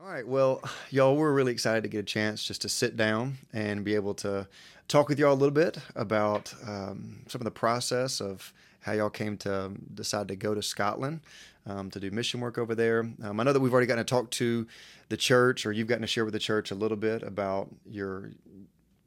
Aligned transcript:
All 0.00 0.06
right. 0.06 0.26
Well, 0.26 0.62
y'all, 0.90 1.16
we're 1.16 1.32
really 1.32 1.50
excited 1.50 1.82
to 1.82 1.88
get 1.88 1.98
a 1.98 2.04
chance 2.04 2.44
just 2.44 2.62
to 2.62 2.68
sit 2.68 2.96
down 2.96 3.38
and 3.52 3.84
be 3.84 3.96
able 3.96 4.14
to 4.14 4.46
talk 4.86 5.08
with 5.08 5.18
y'all 5.18 5.32
a 5.32 5.34
little 5.34 5.50
bit 5.50 5.78
about 5.96 6.54
um, 6.66 7.24
some 7.26 7.40
of 7.40 7.44
the 7.44 7.50
process 7.50 8.20
of 8.20 8.52
how 8.80 8.92
y'all 8.92 9.10
came 9.10 9.36
to 9.38 9.72
decide 9.94 10.28
to 10.28 10.36
go 10.36 10.54
to 10.54 10.62
Scotland 10.62 11.20
um, 11.66 11.90
to 11.90 11.98
do 11.98 12.12
mission 12.12 12.40
work 12.40 12.58
over 12.58 12.76
there. 12.76 13.10
Um, 13.24 13.40
I 13.40 13.42
know 13.42 13.52
that 13.52 13.58
we've 13.58 13.72
already 13.72 13.88
gotten 13.88 14.04
to 14.04 14.08
talk 14.08 14.30
to 14.30 14.68
the 15.08 15.16
church, 15.16 15.66
or 15.66 15.72
you've 15.72 15.88
gotten 15.88 16.02
to 16.02 16.06
share 16.06 16.24
with 16.24 16.32
the 16.32 16.38
church 16.38 16.70
a 16.70 16.76
little 16.76 16.96
bit 16.96 17.24
about 17.24 17.68
your 17.84 18.30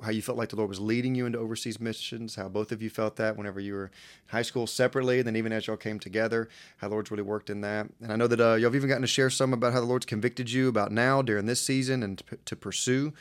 how 0.04 0.12
you 0.12 0.22
felt 0.22 0.38
like 0.38 0.50
the 0.50 0.56
Lord 0.56 0.70
was 0.70 0.80
leading 0.80 1.16
you 1.16 1.26
into 1.26 1.40
overseas 1.40 1.80
missions, 1.80 2.36
how 2.36 2.48
both 2.48 2.72
of 2.72 2.82
you 2.82 2.90
felt 2.90 3.16
that 3.18 3.38
whenever 3.38 3.60
you 3.60 3.74
were 3.74 3.86
in 3.86 3.92
high 4.28 4.42
school 4.42 4.68
separately, 4.68 5.20
and 5.20 5.28
then 5.28 5.36
even 5.36 5.52
as 5.52 5.68
y'all 5.68 5.78
came 5.78 6.00
together, 6.00 6.50
how 6.78 6.88
the 6.88 6.94
Lord's 6.94 7.12
really 7.12 7.24
worked 7.24 7.50
in 7.50 7.62
that. 7.62 7.88
And 8.02 8.12
I 8.12 8.16
know 8.16 8.28
that 8.28 8.40
uh, 8.40 8.56
y'all 8.56 8.70
have 8.70 8.76
even 8.76 8.90
gotten 8.90 9.02
to 9.02 9.08
share 9.08 9.30
some 9.30 9.54
about 9.54 9.74
how 9.74 9.80
the 9.80 9.86
Lord's 9.86 10.06
convicted 10.06 10.52
you 10.52 10.68
about 10.68 10.92
now 10.92 11.22
during 11.22 11.46
this 11.46 11.62
season 11.62 12.04
and 12.04 12.18
to, 12.18 12.38
to 12.46 12.56
pursue 12.56 13.14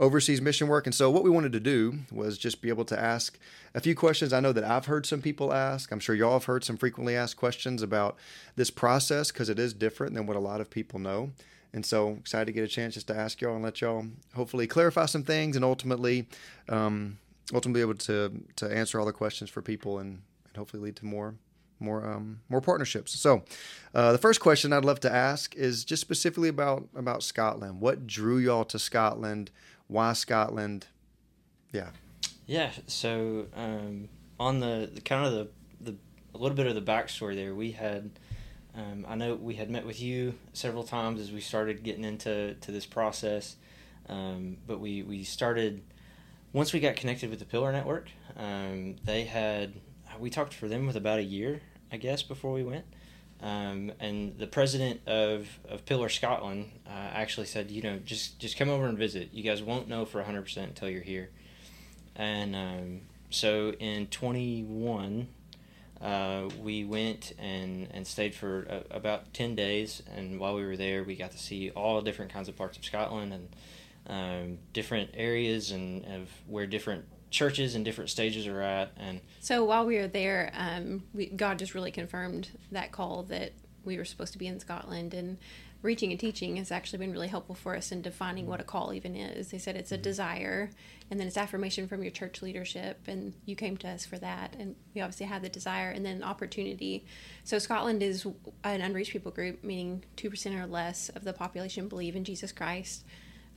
overseas 0.00 0.40
mission 0.40 0.66
work. 0.66 0.86
And 0.86 0.94
so, 0.94 1.10
what 1.10 1.22
we 1.22 1.30
wanted 1.30 1.52
to 1.52 1.60
do 1.60 1.98
was 2.10 2.38
just 2.38 2.62
be 2.62 2.70
able 2.70 2.86
to 2.86 2.98
ask 2.98 3.38
a 3.74 3.80
few 3.80 3.94
questions. 3.94 4.32
I 4.32 4.40
know 4.40 4.52
that 4.52 4.64
I've 4.64 4.86
heard 4.86 5.06
some 5.06 5.22
people 5.22 5.52
ask. 5.52 5.92
I'm 5.92 6.00
sure 6.00 6.14
y'all 6.14 6.32
have 6.32 6.46
heard 6.46 6.64
some 6.64 6.76
frequently 6.76 7.14
asked 7.14 7.36
questions 7.36 7.82
about 7.82 8.16
this 8.56 8.70
process 8.70 9.30
because 9.30 9.48
it 9.48 9.58
is 9.58 9.74
different 9.74 10.14
than 10.14 10.26
what 10.26 10.36
a 10.36 10.40
lot 10.40 10.60
of 10.60 10.70
people 10.70 10.98
know. 10.98 11.30
And 11.72 11.86
so 11.86 12.16
excited 12.18 12.46
to 12.46 12.52
get 12.52 12.64
a 12.64 12.68
chance 12.68 12.94
just 12.94 13.06
to 13.08 13.16
ask 13.16 13.40
y'all 13.40 13.54
and 13.54 13.62
let 13.62 13.80
y'all 13.80 14.04
hopefully 14.34 14.66
clarify 14.66 15.06
some 15.06 15.22
things 15.22 15.54
and 15.56 15.64
ultimately, 15.64 16.28
um, 16.68 17.18
ultimately 17.54 17.80
able 17.80 17.94
to 17.94 18.44
to 18.56 18.66
answer 18.66 18.98
all 18.98 19.06
the 19.06 19.12
questions 19.12 19.50
for 19.50 19.62
people 19.62 19.98
and, 19.98 20.22
and 20.48 20.56
hopefully 20.56 20.82
lead 20.82 20.96
to 20.96 21.06
more 21.06 21.34
more 21.80 22.06
um, 22.06 22.40
more 22.48 22.60
partnerships. 22.60 23.18
So, 23.18 23.42
uh, 23.94 24.12
the 24.12 24.18
first 24.18 24.40
question 24.40 24.72
I'd 24.72 24.84
love 24.84 25.00
to 25.00 25.12
ask 25.12 25.54
is 25.56 25.84
just 25.84 26.00
specifically 26.00 26.48
about 26.48 26.88
about 26.94 27.22
Scotland. 27.22 27.80
What 27.80 28.06
drew 28.06 28.38
y'all 28.38 28.64
to 28.66 28.78
Scotland? 28.78 29.50
Why 29.86 30.12
Scotland? 30.12 30.86
Yeah. 31.72 31.90
Yeah. 32.46 32.70
So 32.86 33.46
um, 33.54 34.08
on 34.38 34.60
the, 34.60 34.90
the 34.92 35.00
kind 35.00 35.26
of 35.26 35.32
the 35.32 35.48
the 35.92 35.96
a 36.34 36.38
little 36.38 36.56
bit 36.56 36.66
of 36.66 36.74
the 36.74 36.82
backstory 36.82 37.34
there, 37.34 37.54
we 37.54 37.72
had 37.72 38.10
um, 38.74 39.06
I 39.08 39.14
know 39.14 39.34
we 39.34 39.54
had 39.54 39.70
met 39.70 39.86
with 39.86 40.00
you 40.00 40.34
several 40.52 40.84
times 40.84 41.20
as 41.20 41.32
we 41.32 41.40
started 41.40 41.82
getting 41.82 42.04
into 42.04 42.54
to 42.54 42.72
this 42.72 42.86
process, 42.86 43.56
um, 44.08 44.58
but 44.66 44.80
we, 44.80 45.02
we 45.02 45.24
started 45.24 45.82
once 46.52 46.72
we 46.72 46.80
got 46.80 46.96
connected 46.96 47.30
with 47.30 47.38
the 47.38 47.44
Pillar 47.44 47.72
Network. 47.72 48.08
Um, 48.36 48.96
they 49.04 49.24
had 49.24 49.74
we 50.18 50.30
talked 50.30 50.54
for 50.54 50.68
them 50.68 50.86
with 50.86 50.96
about 50.96 51.18
a 51.18 51.22
year, 51.22 51.60
I 51.92 51.96
guess, 51.96 52.22
before 52.22 52.52
we 52.52 52.62
went. 52.62 52.84
Um, 53.42 53.92
and 53.98 54.36
the 54.38 54.46
president 54.46 55.00
of, 55.06 55.48
of 55.68 55.86
Pillar 55.86 56.10
Scotland 56.10 56.70
uh, 56.86 56.90
actually 56.90 57.46
said, 57.46 57.70
you 57.70 57.80
know, 57.82 57.98
just 57.98 58.38
just 58.38 58.56
come 58.56 58.68
over 58.68 58.86
and 58.86 58.98
visit. 58.98 59.30
You 59.32 59.42
guys 59.42 59.62
won't 59.62 59.88
know 59.88 60.04
for 60.04 60.22
hundred 60.22 60.42
percent 60.42 60.68
until 60.68 60.90
you're 60.90 61.02
here. 61.02 61.30
And 62.16 62.54
um, 62.54 63.00
so 63.30 63.72
in 63.72 64.08
twenty 64.08 64.62
one 64.62 65.28
uh, 66.00 66.48
we 66.62 66.84
went 66.84 67.32
and, 67.38 67.88
and 67.90 68.06
stayed 68.06 68.34
for 68.34 68.62
a, 68.62 68.96
about 68.96 69.32
10 69.34 69.54
days. 69.54 70.02
And 70.16 70.40
while 70.40 70.54
we 70.54 70.64
were 70.64 70.76
there, 70.76 71.04
we 71.04 71.14
got 71.14 71.32
to 71.32 71.38
see 71.38 71.70
all 71.70 72.00
different 72.00 72.32
kinds 72.32 72.48
of 72.48 72.56
parts 72.56 72.78
of 72.78 72.84
Scotland 72.84 73.32
and 73.32 73.48
um, 74.06 74.58
different 74.72 75.10
areas 75.14 75.70
and 75.70 76.04
of 76.06 76.30
where 76.46 76.66
different 76.66 77.04
churches 77.30 77.74
and 77.74 77.84
different 77.84 78.10
stages 78.10 78.46
are 78.46 78.60
at. 78.60 78.92
And 78.96 79.20
so 79.40 79.64
while 79.64 79.84
we 79.84 79.98
were 79.98 80.08
there, 80.08 80.50
um, 80.54 81.04
we, 81.12 81.26
God 81.26 81.58
just 81.58 81.74
really 81.74 81.92
confirmed 81.92 82.48
that 82.72 82.92
call 82.92 83.24
that 83.24 83.52
we 83.84 83.98
were 83.98 84.04
supposed 84.04 84.32
to 84.32 84.38
be 84.38 84.46
in 84.46 84.58
Scotland. 84.58 85.14
And 85.14 85.38
reaching 85.82 86.10
and 86.10 86.20
teaching 86.20 86.56
has 86.56 86.70
actually 86.70 86.98
been 86.98 87.12
really 87.12 87.28
helpful 87.28 87.54
for 87.54 87.76
us 87.76 87.90
in 87.90 88.02
defining 88.02 88.46
what 88.46 88.60
a 88.60 88.64
call 88.64 88.92
even 88.92 89.16
is. 89.16 89.48
They 89.48 89.58
said 89.58 89.76
it's 89.76 89.92
a 89.92 89.94
mm-hmm. 89.94 90.02
desire, 90.02 90.70
and 91.10 91.18
then 91.18 91.26
it's 91.26 91.36
affirmation 91.36 91.88
from 91.88 92.02
your 92.02 92.12
church 92.12 92.42
leadership, 92.42 93.00
and 93.06 93.32
you 93.46 93.56
came 93.56 93.76
to 93.78 93.88
us 93.88 94.04
for 94.04 94.18
that, 94.18 94.56
and 94.58 94.76
we 94.94 95.00
obviously 95.00 95.26
had 95.26 95.42
the 95.42 95.48
desire, 95.48 95.90
and 95.90 96.04
then 96.04 96.22
opportunity. 96.22 97.04
So 97.44 97.58
Scotland 97.58 98.02
is 98.02 98.26
an 98.64 98.80
unreached 98.80 99.12
people 99.12 99.32
group, 99.32 99.64
meaning 99.64 100.04
two 100.16 100.30
percent 100.30 100.54
or 100.54 100.66
less 100.66 101.08
of 101.10 101.24
the 101.24 101.32
population 101.32 101.88
believe 101.88 102.16
in 102.16 102.24
Jesus 102.24 102.52
Christ. 102.52 103.04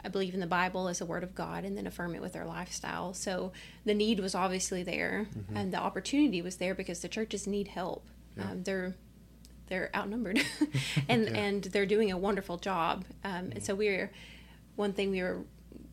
I 0.05 0.09
believe 0.09 0.33
in 0.33 0.41
the 0.41 0.47
Bible 0.47 0.89
as 0.89 0.99
a 0.99 1.05
word 1.05 1.23
of 1.23 1.33
God 1.33 1.63
and 1.63 1.77
then 1.77 1.87
affirm 1.87 2.13
it 2.13 2.21
with 2.21 2.33
their 2.33 2.45
lifestyle. 2.45 3.13
So 3.13 3.53
the 3.85 3.93
need 3.93 4.19
was 4.19 4.35
obviously 4.35 4.83
there 4.83 5.27
mm-hmm. 5.33 5.55
and 5.55 5.71
the 5.71 5.77
opportunity 5.77 6.41
was 6.41 6.57
there 6.57 6.75
because 6.75 6.99
the 6.99 7.07
churches 7.07 7.47
need 7.47 7.69
help. 7.69 8.05
Yeah. 8.35 8.51
Um, 8.51 8.63
they're 8.63 8.95
they're 9.73 9.89
outnumbered, 9.95 10.39
and 11.09 11.23
yeah. 11.23 11.35
and 11.35 11.63
they're 11.63 11.87
doing 11.87 12.11
a 12.11 12.17
wonderful 12.17 12.57
job. 12.57 13.05
Um, 13.23 13.49
and 13.53 13.63
so 13.63 13.73
we're 13.73 14.11
one 14.75 14.93
thing 14.93 15.09
we 15.09 15.23
were 15.23 15.39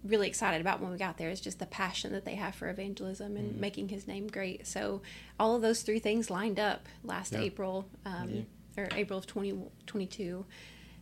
really 0.05 0.29
excited 0.29 0.61
about 0.61 0.81
when 0.81 0.91
we 0.91 0.99
got 0.99 1.17
there 1.17 1.31
is 1.31 1.41
just 1.41 1.59
the 1.59 1.67
passion 1.67 2.13
that 2.13 2.27
they 2.27 2.35
have 2.35 2.55
for 2.55 2.69
evangelism 2.69 3.37
and 3.37 3.55
mm 3.55 3.61
making 3.61 3.89
his 3.89 4.07
name 4.07 4.27
great. 4.27 4.67
So 4.67 5.01
all 5.39 5.55
of 5.55 5.63
those 5.63 5.83
three 5.83 5.99
things 5.99 6.31
lined 6.31 6.59
up 6.59 6.87
last 7.05 7.33
yeah. 7.33 7.41
April, 7.41 7.87
um, 8.05 8.47
yeah. 8.77 8.83
or 8.83 8.89
April 8.95 9.19
of 9.19 9.27
2022. 9.27 10.45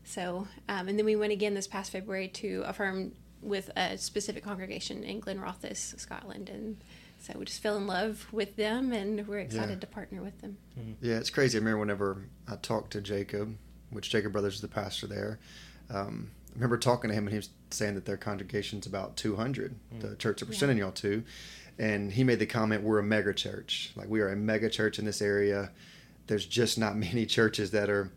so, 0.05 0.49
um, 0.69 0.89
and 0.89 0.99
then 0.99 1.05
we 1.05 1.15
went 1.17 1.33
again 1.33 1.55
this 1.55 1.69
past 1.69 1.93
February 1.93 2.29
to 2.29 2.63
affirm 2.67 3.13
with 3.41 3.71
a 3.77 3.97
specific 3.97 4.43
congregation 4.43 5.05
in 5.05 5.21
Glenrothes, 5.21 5.99
Scotland, 5.99 6.49
and 6.49 6.79
so 7.21 7.35
we 7.39 7.45
just 7.45 7.63
fell 7.63 7.77
in 7.77 7.87
love 7.87 8.27
with 8.33 8.57
them 8.57 8.93
and 8.93 9.27
we're 9.27 9.41
excited 9.41 9.71
yeah. 9.71 9.81
to 9.81 9.87
partner 9.87 10.23
with 10.23 10.41
them. 10.41 10.57
Mm-hmm. 10.79 10.93
Yeah, 11.05 11.17
it's 11.17 11.31
crazy. 11.31 11.59
I 11.59 11.61
remember 11.61 11.81
whenever 11.81 12.25
I 12.49 12.57
talked 12.57 12.93
to 12.93 13.01
Jacob, 13.01 13.57
which 13.91 14.11
Jacob 14.11 14.33
Brothers 14.33 14.57
is 14.57 14.61
the 14.61 14.69
pastor 14.69 15.07
there. 15.07 15.39
Um, 15.91 16.31
I 16.51 16.55
remember 16.55 16.79
talking 16.79 17.11
to 17.11 17.15
him 17.15 17.25
and 17.25 17.31
he 17.31 17.37
was 17.37 17.51
saying 17.71 17.95
that 17.97 18.05
their 18.05 18.17
congregation's 18.17 18.87
about 18.87 19.17
200, 19.17 19.75
mm. 19.95 20.01
the 20.01 20.17
church 20.17 20.41
that 20.41 20.47
we're 20.49 20.55
yeah. 20.55 20.59
sending 20.59 20.79
y'all 20.79 20.93
to. 20.93 21.25
And 21.79 22.13
he 22.13 22.25
made 22.25 22.39
the 22.39 22.47
comment, 22.47 22.83
we're 22.83 22.99
a 22.99 23.05
mega 23.05 23.35
church. 23.35 23.93
Like 23.97 24.09
we 24.09 24.21
are 24.21 24.31
a 24.31 24.37
mega 24.37 24.71
church 24.71 24.99
in 24.99 25.05
this 25.05 25.21
area. 25.21 25.71
There's 26.29 26.47
just 26.47 26.79
not 26.79 26.97
many 26.97 27.27
churches 27.27 27.73
that 27.73 27.91
are 27.91 28.11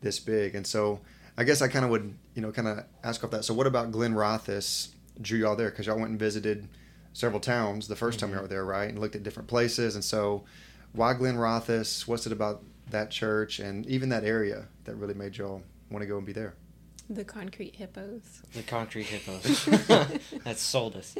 this 0.00 0.20
big. 0.20 0.54
And 0.54 0.66
so 0.66 1.00
I 1.36 1.44
guess 1.44 1.60
I 1.60 1.68
kind 1.68 1.84
of 1.84 1.90
would, 1.90 2.14
you 2.34 2.42
know, 2.42 2.52
kind 2.52 2.68
of 2.68 2.84
ask 3.02 3.24
off 3.24 3.30
that. 3.32 3.44
So 3.44 3.52
what 3.52 3.66
about 3.66 3.90
Glenrothes 3.90 4.90
drew 5.20 5.38
y'all 5.38 5.56
there? 5.56 5.70
Because 5.70 5.86
y'all 5.86 5.96
went 5.96 6.10
and 6.10 6.20
visited– 6.20 6.68
several 7.14 7.40
towns 7.40 7.88
the 7.88 7.94
1st 7.94 7.98
mm-hmm. 7.98 8.18
time 8.18 8.30
we 8.32 8.36
were 8.36 8.46
there, 8.46 8.64
right? 8.64 8.90
And 8.90 8.98
looked 8.98 9.16
at 9.16 9.22
different 9.22 9.48
places. 9.48 9.94
And 9.94 10.04
so, 10.04 10.44
why 10.92 11.14
Glen 11.14 11.36
Glenrothes? 11.36 12.06
What's 12.06 12.26
it 12.26 12.32
about 12.32 12.62
that 12.90 13.10
church 13.10 13.58
and 13.58 13.86
even 13.86 14.10
that 14.10 14.24
area 14.24 14.66
that 14.84 14.96
really 14.96 15.14
made 15.14 15.38
y'all 15.38 15.62
want 15.90 16.02
to 16.02 16.06
go 16.06 16.18
and 16.18 16.26
be 16.26 16.32
there? 16.32 16.54
The 17.08 17.24
concrete 17.24 17.76
hippos. 17.76 18.42
The 18.52 18.62
concrete 18.62 19.06
hippos. 19.06 19.64
that 20.44 20.58
sold 20.58 20.96
us. 20.96 21.16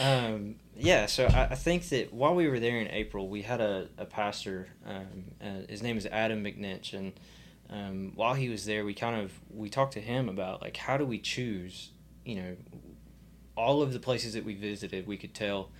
Um, 0.00 0.56
yeah, 0.76 1.06
so 1.06 1.26
I, 1.26 1.44
I, 1.50 1.54
think 1.54 1.88
that 1.88 2.12
while 2.12 2.34
we 2.34 2.48
were 2.48 2.60
there 2.60 2.78
in 2.78 2.88
April, 2.88 3.28
we 3.28 3.42
had 3.42 3.60
a, 3.60 3.88
a 3.98 4.04
pastor. 4.04 4.68
Um, 4.84 5.24
uh, 5.40 5.66
his 5.68 5.82
name 5.82 5.96
is 5.96 6.06
Adam 6.06 6.44
McNinch, 6.44 6.92
and 6.92 7.12
um, 7.70 8.12
while 8.14 8.34
he 8.34 8.48
was 8.48 8.66
there, 8.66 8.84
we 8.84 8.94
kind 8.94 9.20
of 9.20 9.32
we 9.50 9.68
talked 9.68 9.94
to 9.94 10.00
him 10.00 10.28
about 10.28 10.60
like 10.60 10.76
how 10.76 10.96
do 10.96 11.06
we 11.06 11.18
choose, 11.18 11.90
you 12.24 12.36
know, 12.36 12.56
all 13.56 13.82
of 13.82 13.92
the 13.92 13.98
places 13.98 14.34
that 14.34 14.44
we 14.44 14.54
visited, 14.54 15.06
we 15.06 15.16
could 15.16 15.34
tell, 15.34 15.70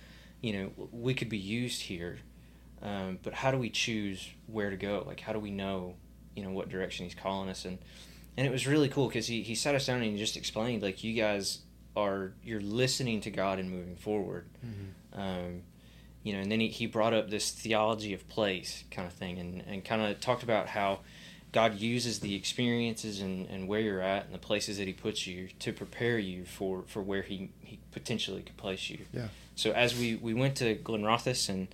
you 0.41 0.53
know, 0.53 0.89
we 0.91 1.13
could 1.13 1.29
be 1.29 1.37
used 1.37 1.83
here. 1.83 2.19
Um, 2.81 3.19
but 3.23 3.33
how 3.33 3.51
do 3.51 3.57
we 3.57 3.69
choose 3.69 4.29
where 4.47 4.69
to 4.69 4.77
go? 4.77 5.03
Like, 5.05 5.19
how 5.19 5.33
do 5.33 5.39
we 5.39 5.51
know, 5.51 5.95
you 6.35 6.43
know, 6.43 6.51
what 6.51 6.69
direction 6.69 7.05
he's 7.05 7.15
calling 7.15 7.49
us? 7.49 7.65
And 7.65 7.77
and 8.35 8.45
it 8.45 8.51
was 8.51 8.67
really 8.67 8.87
cool 8.87 9.07
because 9.07 9.25
he, 9.25 9.41
he 9.41 9.55
sat 9.55 9.73
us 9.73 9.87
down 9.87 10.01
and 10.01 10.11
he 10.11 10.17
just 10.17 10.37
explained, 10.37 10.83
like, 10.83 11.03
you 11.03 11.13
guys 11.13 11.59
are 11.95 12.33
you're 12.43 12.61
listening 12.61 13.21
to 13.21 13.31
God 13.31 13.57
and 13.57 13.71
moving 13.71 13.95
forward. 13.95 14.47
Mm-hmm. 14.63 15.19
Um, 15.19 15.61
you 16.23 16.33
know, 16.33 16.39
and 16.39 16.51
then 16.51 16.59
he, 16.59 16.67
he 16.67 16.85
brought 16.85 17.13
up 17.13 17.29
this 17.29 17.49
theology 17.51 18.13
of 18.13 18.27
place 18.27 18.83
kind 18.91 19.07
of 19.07 19.13
thing 19.13 19.39
and, 19.39 19.63
and 19.65 19.83
kind 19.83 20.01
of 20.01 20.19
talked 20.19 20.43
about 20.43 20.67
how 20.67 20.99
God 21.51 21.79
uses 21.79 22.19
the 22.19 22.35
experiences 22.35 23.21
and, 23.21 23.47
and 23.47 23.67
where 23.67 23.79
you're 23.79 24.01
at 24.01 24.25
and 24.25 24.33
the 24.33 24.39
places 24.39 24.77
that 24.77 24.87
He 24.87 24.93
puts 24.93 25.25
you 25.25 25.49
to 25.59 25.71
prepare 25.71 26.17
you 26.19 26.45
for, 26.45 26.83
for 26.87 27.01
where 27.01 27.21
He, 27.21 27.49
he 27.61 27.79
potentially 27.91 28.41
could 28.41 28.57
place 28.57 28.89
you. 28.89 28.99
Yeah. 29.13 29.27
So 29.55 29.71
as 29.71 29.97
we, 29.97 30.15
we 30.15 30.33
went 30.33 30.57
to 30.57 30.75
Glenrothes 30.75 31.49
and 31.49 31.67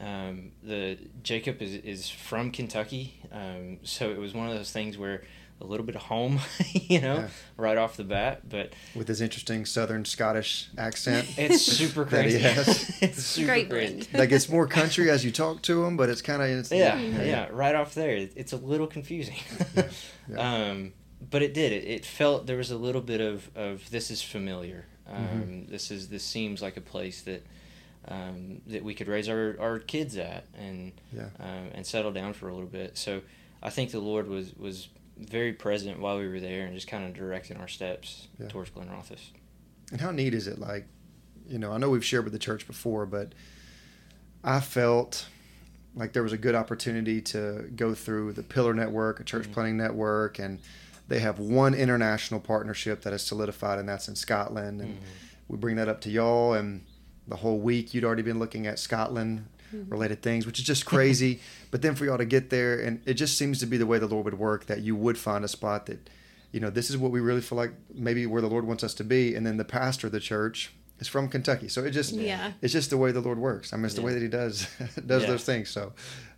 um, 0.00 0.52
the 0.62 0.98
Jacob 1.22 1.60
is, 1.60 1.74
is 1.74 2.08
from 2.08 2.52
Kentucky, 2.52 3.20
um, 3.32 3.78
so 3.82 4.10
it 4.10 4.18
was 4.18 4.34
one 4.34 4.48
of 4.48 4.56
those 4.56 4.70
things 4.70 4.96
where 4.96 5.22
a 5.60 5.64
little 5.64 5.84
bit 5.84 5.96
of 5.96 6.02
home, 6.02 6.40
you 6.72 7.00
know, 7.00 7.16
yeah. 7.16 7.28
right 7.56 7.76
off 7.76 7.96
the 7.96 8.04
bat. 8.04 8.48
But 8.48 8.72
with 8.94 9.08
his 9.08 9.20
interesting 9.20 9.64
Southern 9.64 10.04
Scottish 10.04 10.68
accent, 10.78 11.38
it's 11.38 11.62
super 11.62 12.04
crazy. 12.04 12.38
it's 13.00 13.22
super 13.22 13.46
Great 13.48 13.70
crazy. 13.70 14.08
Like 14.12 14.30
it's 14.30 14.48
more 14.48 14.66
country 14.66 15.10
as 15.10 15.24
you 15.24 15.30
talk 15.30 15.62
to 15.62 15.84
him, 15.84 15.96
but 15.96 16.08
it's 16.08 16.22
kind 16.22 16.42
of 16.42 16.72
yeah, 16.72 16.98
yeah, 16.98 17.22
yeah, 17.22 17.48
right 17.50 17.74
off 17.74 17.94
there. 17.94 18.28
It's 18.34 18.52
a 18.52 18.56
little 18.56 18.86
confusing. 18.86 19.36
yeah, 20.28 20.68
um, 20.70 20.92
but 21.30 21.42
it 21.42 21.54
did. 21.54 21.72
It, 21.72 21.84
it 21.84 22.04
felt 22.04 22.46
there 22.46 22.56
was 22.56 22.70
a 22.70 22.78
little 22.78 23.02
bit 23.02 23.20
of 23.20 23.50
of 23.56 23.88
this 23.90 24.10
is 24.10 24.22
familiar. 24.22 24.86
Um, 25.10 25.24
mm-hmm. 25.24 25.72
This 25.72 25.90
is 25.90 26.08
this 26.08 26.24
seems 26.24 26.62
like 26.62 26.76
a 26.76 26.82
place 26.82 27.22
that. 27.22 27.44
Um, 28.10 28.62
that 28.68 28.82
we 28.82 28.94
could 28.94 29.06
raise 29.06 29.28
our, 29.28 29.54
our 29.60 29.80
kids 29.80 30.16
at 30.16 30.46
and 30.58 30.92
yeah. 31.12 31.28
um, 31.40 31.68
and 31.74 31.86
settle 31.86 32.10
down 32.10 32.32
for 32.32 32.48
a 32.48 32.54
little 32.54 32.68
bit. 32.68 32.96
So 32.96 33.20
I 33.62 33.68
think 33.68 33.90
the 33.90 33.98
Lord 33.98 34.28
was 34.28 34.54
was 34.56 34.88
very 35.18 35.52
present 35.52 35.98
while 36.00 36.18
we 36.18 36.28
were 36.28 36.40
there 36.40 36.66
and 36.66 36.74
just 36.74 36.86
kind 36.88 37.04
of 37.04 37.14
directing 37.14 37.56
our 37.56 37.68
steps 37.68 38.28
Yeah. 38.38 38.48
towards 38.48 38.70
Glenrothes. 38.70 39.30
And 39.90 40.00
how 40.00 40.10
neat 40.10 40.34
is 40.34 40.46
it? 40.46 40.58
Like, 40.58 40.86
you 41.48 41.58
know, 41.58 41.72
I 41.72 41.78
know 41.78 41.90
we've 41.90 42.04
shared 42.04 42.24
with 42.24 42.32
the 42.32 42.38
church 42.38 42.66
before, 42.66 43.06
but 43.06 43.32
I 44.44 44.60
felt 44.60 45.26
like 45.94 46.12
there 46.12 46.22
was 46.22 46.32
a 46.32 46.38
good 46.38 46.54
opportunity 46.54 47.20
to 47.22 47.70
go 47.74 47.94
through 47.94 48.34
the 48.34 48.42
Pillar 48.42 48.74
Network, 48.74 49.18
a 49.20 49.24
church 49.24 49.48
Mhm. 49.48 49.52
planning 49.52 49.76
network, 49.76 50.38
and 50.38 50.60
they 51.08 51.18
have 51.20 51.38
one 51.38 51.74
international 51.74 52.38
partnership 52.38 53.02
that 53.02 53.12
is 53.12 53.22
solidified, 53.22 53.78
and 53.78 53.88
that's 53.88 54.08
in 54.08 54.14
Scotland. 54.14 54.80
And 54.80 54.94
Mhm. 54.96 55.02
we 55.48 55.56
bring 55.58 55.76
that 55.76 55.88
up 55.88 56.00
to 56.02 56.10
y'all, 56.10 56.52
and 56.52 56.84
the 57.26 57.36
whole 57.36 57.58
week 57.58 57.94
you'd 57.94 58.04
already 58.04 58.22
been 58.22 58.38
looking 58.38 58.66
at 58.66 58.78
Scotland 58.78 59.46
related 59.72 60.22
things, 60.22 60.46
which 60.46 60.58
is 60.58 60.64
just 60.64 60.86
crazy. 60.86 61.40
but 61.70 61.82
then 61.82 61.94
for 61.94 62.04
y'all 62.04 62.18
to 62.18 62.24
get 62.24 62.50
there, 62.50 62.80
and 62.80 63.00
it 63.06 63.14
just 63.14 63.36
seems 63.38 63.58
to 63.60 63.66
be 63.66 63.76
the 63.76 63.86
way 63.86 63.98
the 63.98 64.06
Lord 64.06 64.24
would 64.24 64.38
work 64.38 64.66
that 64.66 64.80
you 64.80 64.96
would 64.96 65.18
find 65.18 65.44
a 65.44 65.48
spot 65.48 65.86
that, 65.86 66.08
you 66.52 66.60
know, 66.60 66.70
this 66.70 66.90
is 66.90 66.96
what 66.96 67.10
we 67.10 67.20
really 67.20 67.40
feel 67.40 67.58
like 67.58 67.72
maybe 67.94 68.24
where 68.26 68.40
the 68.40 68.48
Lord 68.48 68.66
wants 68.66 68.82
us 68.84 68.94
to 68.94 69.04
be. 69.04 69.34
And 69.34 69.46
then 69.46 69.56
the 69.56 69.64
pastor 69.64 70.06
of 70.08 70.12
the 70.12 70.20
church 70.20 70.72
is 70.98 71.06
from 71.06 71.28
Kentucky, 71.28 71.68
so 71.68 71.84
it 71.84 71.90
just 71.92 72.12
Yeah. 72.12 72.52
it's 72.60 72.72
just 72.72 72.90
the 72.90 72.96
way 72.96 73.12
the 73.12 73.20
Lord 73.20 73.38
works. 73.38 73.72
I 73.72 73.76
mean, 73.76 73.84
it's 73.84 73.94
the 73.94 74.02
way 74.02 74.14
that 74.14 74.22
He 74.22 74.28
does 74.28 74.66
does 75.06 75.22
Yeah. 75.22 75.28
those 75.28 75.44
things. 75.44 75.70
So 75.70 75.92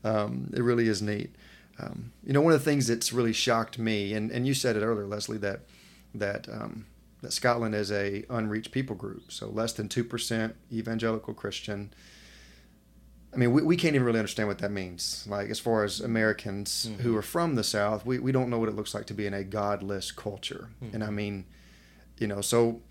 um, 0.05 0.50
it 0.55 0.62
really 0.62 0.87
is 0.88 1.00
neat. 1.00 1.35
Um, 1.79 2.12
you 2.27 2.35
know, 2.35 2.43
one 2.43 2.53
of 2.53 2.59
the 2.62 2.65
things 2.71 2.87
that's 2.87 3.11
really 3.11 3.32
shocked 3.32 3.79
me, 3.79 4.12
and, 4.12 4.31
and 4.31 4.47
you 4.47 4.53
said 4.53 4.77
it 4.77 4.81
earlier, 4.82 5.06
Leslie, 5.06 5.38
that 5.38 5.61
that 6.15 6.47
um, 6.50 6.85
that 7.23 7.32
Scotland 7.32 7.75
is 7.75 7.91
a 7.91 8.25
unreached 8.29 8.71
people 8.73 8.97
group, 8.97 9.31
so 9.32 9.49
less 9.49 9.73
than 9.73 9.88
two 9.88 10.05
percent 10.05 10.56
evangelical 10.71 11.32
Christian. 11.32 11.94
I 13.32 13.37
mean, 13.37 13.53
we, 13.53 13.62
we 13.62 13.77
can't 13.77 13.94
even 13.94 14.05
really 14.05 14.19
understand 14.19 14.49
what 14.49 14.59
that 14.59 14.73
means. 14.73 15.25
Like, 15.29 15.50
as 15.50 15.61
far 15.61 15.85
as 15.85 16.00
Americans 16.00 16.88
Mhm. 16.91 17.00
who 17.00 17.17
are 17.17 17.23
from 17.23 17.55
the 17.55 17.62
South, 17.62 18.05
we, 18.05 18.19
we 18.19 18.32
don't 18.32 18.50
know 18.50 18.59
what 18.59 18.69
it 18.69 18.75
looks 18.75 18.93
like 18.94 19.06
to 19.06 19.15
be 19.15 19.27
in 19.27 19.35
a 19.35 19.44
godless 19.44 20.11
culture. 20.11 20.69
Mhm. 20.82 20.94
And 20.94 21.05
I 21.05 21.11
mean, 21.11 21.44
you 22.19 22.27
know, 22.27 22.41
so 22.41 22.82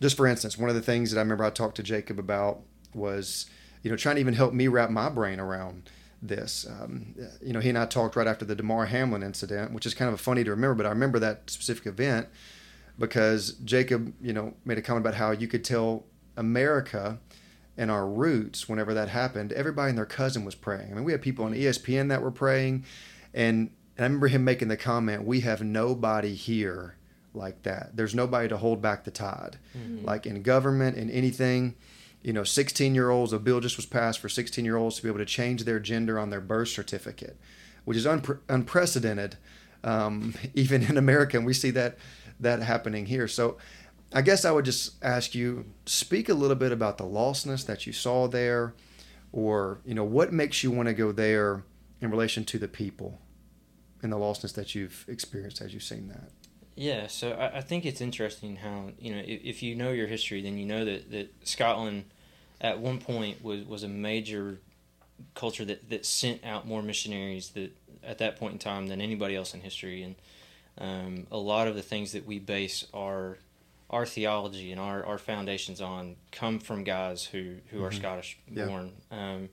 just 0.00 0.16
for 0.16 0.26
instance, 0.28 0.56
one 0.56 0.68
of 0.70 0.76
the 0.76 0.82
things 0.82 1.10
that 1.10 1.18
I 1.18 1.22
remember 1.22 1.42
I 1.44 1.50
talked 1.50 1.76
to 1.76 1.82
Jacob 1.82 2.18
about 2.20 2.60
was, 2.94 3.46
you 3.82 3.90
know, 3.90 3.96
trying 3.96 4.14
to 4.16 4.20
even 4.20 4.34
help 4.34 4.54
me 4.54 4.68
wrap 4.68 4.90
my 4.90 5.08
brain 5.08 5.40
around 5.40 5.90
this. 6.22 6.64
Um, 6.68 7.14
you 7.42 7.52
know, 7.52 7.60
he 7.60 7.68
and 7.68 7.78
I 7.78 7.86
talked 7.86 8.14
right 8.14 8.26
after 8.26 8.44
the 8.44 8.54
Damar 8.54 8.86
Hamlin 8.86 9.22
incident, 9.24 9.72
which 9.72 9.84
is 9.86 9.94
kind 9.94 10.12
of 10.12 10.20
funny 10.20 10.44
to 10.44 10.50
remember, 10.50 10.74
but 10.76 10.86
I 10.86 10.90
remember 10.90 11.18
that 11.18 11.50
specific 11.50 11.86
event 11.86 12.28
because 12.98 13.52
Jacob, 13.64 14.14
you 14.20 14.32
know, 14.32 14.54
made 14.64 14.78
a 14.78 14.82
comment 14.82 15.04
about 15.04 15.14
how 15.16 15.32
you 15.32 15.48
could 15.48 15.64
tell 15.64 16.04
America 16.36 17.18
and 17.78 17.90
our 17.90 18.06
roots 18.06 18.68
whenever 18.68 18.92
that 18.92 19.08
happened. 19.08 19.52
Everybody 19.52 19.90
and 19.90 19.98
their 19.98 20.04
cousin 20.04 20.44
was 20.44 20.54
praying. 20.56 20.90
I 20.90 20.94
mean, 20.96 21.04
we 21.04 21.12
had 21.12 21.22
people 21.22 21.44
on 21.46 21.54
ESPN 21.54 22.08
that 22.08 22.20
were 22.20 22.32
praying, 22.32 22.84
and, 23.32 23.70
and 23.96 24.00
I 24.00 24.02
remember 24.02 24.26
him 24.28 24.44
making 24.44 24.68
the 24.68 24.76
comment, 24.76 25.24
"We 25.24 25.40
have 25.40 25.62
nobody 25.62 26.34
here 26.34 26.96
like 27.32 27.62
that. 27.62 27.96
There's 27.96 28.14
nobody 28.16 28.48
to 28.48 28.56
hold 28.56 28.82
back 28.82 29.04
the 29.04 29.10
tide, 29.12 29.58
Mhm. 29.78 30.04
like 30.04 30.26
in 30.26 30.42
government 30.42 30.96
in 30.98 31.08
anything." 31.08 31.76
You 32.20 32.32
know, 32.32 32.42
16 32.42 32.96
year 32.96 33.10
olds, 33.10 33.32
a 33.32 33.38
bill 33.38 33.60
just 33.60 33.76
was 33.76 33.86
passed 33.86 34.18
for 34.18 34.28
16 34.28 34.64
year 34.64 34.76
olds 34.76 34.96
to 34.96 35.02
be 35.04 35.08
able 35.08 35.18
to 35.20 35.24
change 35.24 35.62
their 35.64 35.78
gender 35.78 36.18
on 36.18 36.30
their 36.30 36.40
birth 36.40 36.68
certificate, 36.68 37.36
which 37.84 37.96
is 37.96 38.06
unpre- 38.06 38.40
unprecedented, 38.48 39.36
um, 39.84 40.34
even 40.54 40.82
in 40.82 40.96
America. 40.96 41.36
And 41.36 41.46
we 41.46 41.54
see 41.54 41.70
that 41.70 41.96
that 42.40 42.60
happening 42.62 43.06
here. 43.06 43.26
So 43.28 43.56
I 44.12 44.22
guess 44.22 44.44
I 44.44 44.50
would 44.50 44.64
just 44.64 45.02
ask 45.02 45.34
you 45.34 45.66
speak 45.86 46.28
a 46.28 46.34
little 46.34 46.56
bit 46.56 46.72
about 46.72 46.98
the 46.98 47.04
lostness 47.04 47.66
that 47.66 47.86
you 47.86 47.92
saw 47.92 48.26
there, 48.26 48.74
or 49.32 49.80
you 49.84 49.94
know 49.94 50.04
what 50.04 50.32
makes 50.32 50.62
you 50.62 50.70
want 50.70 50.88
to 50.88 50.94
go 50.94 51.12
there 51.12 51.64
in 52.00 52.10
relation 52.10 52.44
to 52.44 52.58
the 52.58 52.68
people 52.68 53.20
and 54.02 54.12
the 54.12 54.16
lostness 54.16 54.54
that 54.54 54.74
you've 54.74 55.04
experienced 55.08 55.60
as 55.60 55.74
you've 55.74 55.82
seen 55.82 56.08
that. 56.08 56.30
Yeah, 56.74 57.08
so 57.08 57.32
I, 57.32 57.58
I 57.58 57.60
think 57.60 57.84
it's 57.84 58.00
interesting 58.00 58.56
how 58.56 58.92
you 58.98 59.14
know 59.14 59.22
if, 59.26 59.40
if 59.44 59.62
you 59.62 59.74
know 59.74 59.90
your 59.90 60.06
history, 60.06 60.40
then 60.40 60.56
you 60.56 60.64
know 60.64 60.84
that, 60.84 61.10
that 61.10 61.34
Scotland 61.46 62.04
at 62.60 62.78
one 62.78 62.98
point 62.98 63.42
was, 63.42 63.64
was 63.64 63.82
a 63.82 63.88
major 63.88 64.60
culture 65.34 65.64
that, 65.64 65.90
that 65.90 66.06
sent 66.06 66.44
out 66.44 66.66
more 66.66 66.82
missionaries 66.82 67.50
that 67.50 67.76
at 68.02 68.18
that 68.18 68.36
point 68.36 68.52
in 68.54 68.58
time 68.58 68.86
than 68.86 69.00
anybody 69.00 69.36
else 69.36 69.52
in 69.52 69.60
history, 69.60 70.02
and 70.02 70.14
um, 70.78 71.26
a 71.30 71.36
lot 71.36 71.68
of 71.68 71.74
the 71.74 71.82
things 71.82 72.12
that 72.12 72.24
we 72.24 72.38
base 72.38 72.86
our 72.94 73.38
our 73.90 74.04
theology 74.04 74.70
and 74.72 74.80
our, 74.80 75.04
our 75.04 75.18
foundations 75.18 75.80
on 75.80 76.16
come 76.32 76.58
from 76.58 76.84
guys 76.84 77.24
who, 77.24 77.56
who 77.70 77.82
are 77.82 77.90
Mhm. 77.90 77.94
Scottish 77.96 78.38
Yeah. 78.50 78.66
born. 78.66 78.92
Um, 79.10 79.48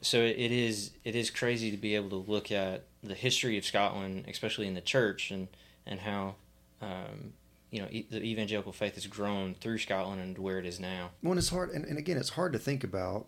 so 0.00 0.18
it 0.18 0.50
is 0.52 0.92
it 1.04 1.14
is 1.14 1.30
crazy 1.30 1.70
to 1.70 1.76
be 1.76 1.94
able 1.94 2.10
to 2.10 2.30
look 2.30 2.50
at 2.50 2.84
the 3.02 3.14
history 3.14 3.58
of 3.58 3.64
Scotland, 3.64 4.24
especially 4.28 4.66
in 4.66 4.74
the 4.74 4.80
church, 4.80 5.30
and 5.30 5.48
and 5.86 6.00
how 6.00 6.34
um, 6.80 7.32
you 7.70 7.80
know 7.82 7.88
e- 7.90 8.06
the 8.10 8.22
evangelical 8.22 8.72
faith 8.72 8.94
has 8.94 9.06
grown 9.06 9.54
through 9.54 9.78
Scotland 9.78 10.20
and 10.20 10.38
where 10.38 10.58
it 10.58 10.66
is 10.66 10.80
now. 10.80 11.10
Well, 11.22 11.32
and 11.32 11.38
it's 11.38 11.50
hard, 11.50 11.70
and, 11.70 11.84
and 11.84 11.98
again, 11.98 12.16
it's 12.16 12.30
hard 12.30 12.52
to 12.54 12.58
think 12.58 12.82
about 12.82 13.26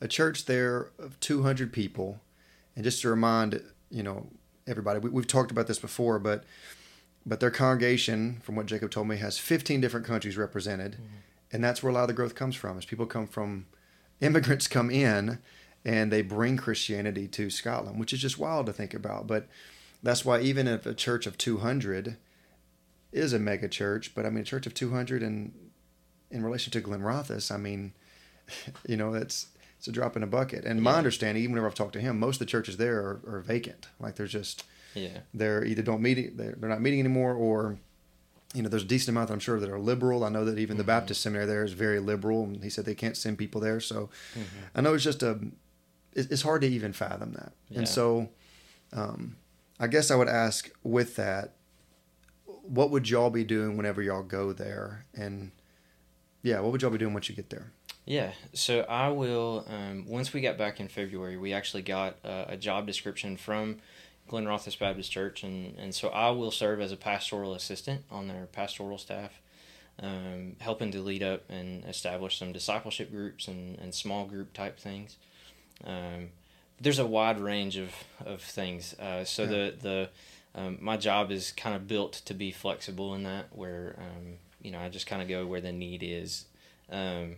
a 0.00 0.08
church 0.08 0.44
there 0.46 0.90
of 0.98 1.18
200 1.20 1.72
people, 1.72 2.20
and 2.74 2.84
just 2.84 3.00
to 3.02 3.08
remind 3.08 3.62
you 3.90 4.02
know 4.02 4.28
everybody, 4.66 4.98
we, 4.98 5.08
we've 5.10 5.26
talked 5.26 5.50
about 5.50 5.66
this 5.68 5.78
before, 5.78 6.18
but 6.18 6.44
but 7.28 7.40
their 7.40 7.50
congregation, 7.50 8.40
from 8.42 8.56
what 8.56 8.66
Jacob 8.66 8.90
told 8.90 9.06
me, 9.08 9.16
has 9.16 9.38
15 9.38 9.80
different 9.80 10.06
countries 10.06 10.36
represented, 10.36 10.92
mm-hmm. 10.92 11.16
and 11.52 11.62
that's 11.62 11.82
where 11.82 11.90
a 11.90 11.94
lot 11.94 12.02
of 12.02 12.08
the 12.08 12.14
growth 12.14 12.34
comes 12.34 12.56
from. 12.56 12.78
Is 12.78 12.84
people 12.84 13.06
come 13.06 13.26
from 13.26 13.66
immigrants 14.20 14.66
come 14.66 14.90
in 14.90 15.38
and 15.84 16.12
they 16.12 16.22
bring 16.22 16.56
Christianity 16.56 17.28
to 17.28 17.50
Scotland, 17.50 18.00
which 18.00 18.12
is 18.12 18.20
just 18.20 18.38
wild 18.38 18.66
to 18.66 18.72
think 18.72 18.94
about. 18.94 19.26
But 19.26 19.46
that's 20.02 20.24
why 20.24 20.40
even 20.40 20.66
if 20.66 20.86
a 20.86 20.94
church 20.94 21.26
of 21.26 21.38
200 21.38 22.16
is 23.12 23.32
a 23.32 23.38
mega 23.38 23.68
church, 23.68 24.14
but 24.14 24.26
I 24.26 24.30
mean 24.30 24.42
a 24.42 24.44
church 24.44 24.66
of 24.66 24.74
200 24.74 25.22
and 25.22 25.52
in 26.30 26.42
relation 26.42 26.72
to 26.72 26.80
Glenrothes, 26.80 27.50
I 27.50 27.56
mean, 27.56 27.92
you 28.88 28.96
know, 28.96 29.14
it's 29.14 29.48
it's 29.78 29.86
a 29.86 29.92
drop 29.92 30.16
in 30.16 30.24
a 30.24 30.26
bucket. 30.26 30.64
And 30.64 30.82
my 30.82 30.94
understanding, 30.94 31.42
even 31.42 31.52
whenever 31.52 31.68
I've 31.68 31.74
talked 31.74 31.92
to 31.92 32.00
him, 32.00 32.18
most 32.18 32.36
of 32.36 32.40
the 32.40 32.46
churches 32.46 32.78
there 32.78 32.96
are, 32.96 33.20
are 33.28 33.40
vacant. 33.40 33.86
Like 34.00 34.16
they're 34.16 34.26
just 34.26 34.64
Yeah, 34.94 35.18
they're 35.34 35.64
either 35.64 35.82
don't 35.82 36.02
meet 36.02 36.36
they're, 36.36 36.54
they're 36.58 36.68
not 36.70 36.80
meeting 36.80 37.00
anymore, 37.00 37.34
or 37.34 37.78
you 38.54 38.62
know, 38.62 38.68
there's 38.70 38.82
a 38.82 38.86
decent 38.86 39.10
amount 39.10 39.30
I'm 39.30 39.38
sure 39.40 39.60
that 39.60 39.68
are 39.68 39.78
liberal. 39.78 40.24
I 40.24 40.30
know 40.30 40.44
that 40.46 40.58
even 40.58 40.78
the 40.78 40.82
Mhm. 40.82 40.86
Baptist 40.86 41.20
seminary 41.20 41.46
there 41.46 41.64
is 41.64 41.72
very 41.72 42.00
liberal, 42.00 42.44
and 42.44 42.62
he 42.64 42.70
said 42.70 42.84
they 42.86 42.94
can't 42.94 43.16
send 43.16 43.36
people 43.38 43.60
there. 43.60 43.78
So 43.80 44.08
Mhm. 44.34 44.44
I 44.74 44.80
know 44.80 44.94
it's 44.94 45.04
just 45.04 45.22
a 45.22 45.38
it's 46.14 46.42
hard 46.42 46.62
to 46.62 46.66
even 46.66 46.92
fathom 46.92 47.32
that. 47.34 47.52
Yeah. 47.68 47.78
And 47.78 47.88
so, 47.88 48.30
um, 48.92 49.36
I 49.78 49.86
guess 49.86 50.10
I 50.10 50.16
would 50.16 50.28
ask 50.28 50.68
with 50.82 51.14
that, 51.16 51.52
what 52.46 52.90
would 52.90 53.08
y'all 53.08 53.30
be 53.30 53.44
doing 53.44 53.76
whenever 53.76 54.02
y'all 54.02 54.22
go 54.24 54.52
there? 54.52 55.04
And 55.14 55.52
yeah, 56.42 56.58
what 56.60 56.72
would 56.72 56.82
y'all 56.82 56.90
be 56.90 56.98
doing 56.98 57.12
once 57.12 57.28
you 57.28 57.34
get 57.36 57.50
there? 57.50 57.70
Yeah, 58.04 58.32
so 58.54 58.80
I 58.88 59.10
will. 59.10 59.64
Um, 59.68 60.06
once 60.08 60.32
we 60.32 60.40
got 60.40 60.56
back 60.56 60.80
in 60.80 60.88
February, 60.88 61.36
we 61.36 61.52
actually 61.52 61.82
got 61.82 62.16
uh, 62.24 62.46
a 62.48 62.56
job 62.56 62.86
description 62.86 63.36
from 63.36 63.76
Glenrothes 64.28 64.78
Baptist 64.78 65.10
Church, 65.10 65.42
and, 65.42 65.76
and 65.78 65.94
so 65.94 66.08
I 66.08 66.30
will 66.30 66.50
serve 66.50 66.80
as 66.80 66.92
a 66.92 66.96
pastoral 66.96 67.54
assistant 67.54 68.04
on 68.10 68.28
their 68.28 68.46
pastoral 68.46 68.98
staff, 68.98 69.40
um, 70.02 70.56
helping 70.60 70.90
to 70.92 71.00
lead 71.00 71.22
up 71.22 71.42
and 71.48 71.84
establish 71.84 72.38
some 72.38 72.52
discipleship 72.52 73.10
groups 73.10 73.48
and, 73.48 73.78
and 73.78 73.94
small 73.94 74.26
group 74.26 74.52
type 74.52 74.78
things. 74.78 75.16
Um, 75.84 76.30
there's 76.80 76.98
a 76.98 77.06
wide 77.06 77.40
range 77.40 77.76
of, 77.76 77.90
of 78.24 78.40
things. 78.40 78.94
Uh, 78.98 79.24
so 79.24 79.42
Yeah. 79.42 79.48
the 79.48 79.74
the 79.80 80.08
um, 80.54 80.78
my 80.80 80.96
job 80.96 81.30
is 81.30 81.52
kind 81.52 81.76
of 81.76 81.86
built 81.86 82.14
to 82.24 82.34
be 82.34 82.50
flexible 82.52 83.14
in 83.14 83.22
that, 83.24 83.46
where 83.54 83.96
um, 83.98 84.34
you 84.62 84.70
know 84.70 84.78
I 84.80 84.88
just 84.88 85.06
kind 85.06 85.20
of 85.22 85.28
go 85.28 85.46
where 85.46 85.60
the 85.60 85.72
need 85.72 86.02
is. 86.02 86.46
Um, 86.90 87.36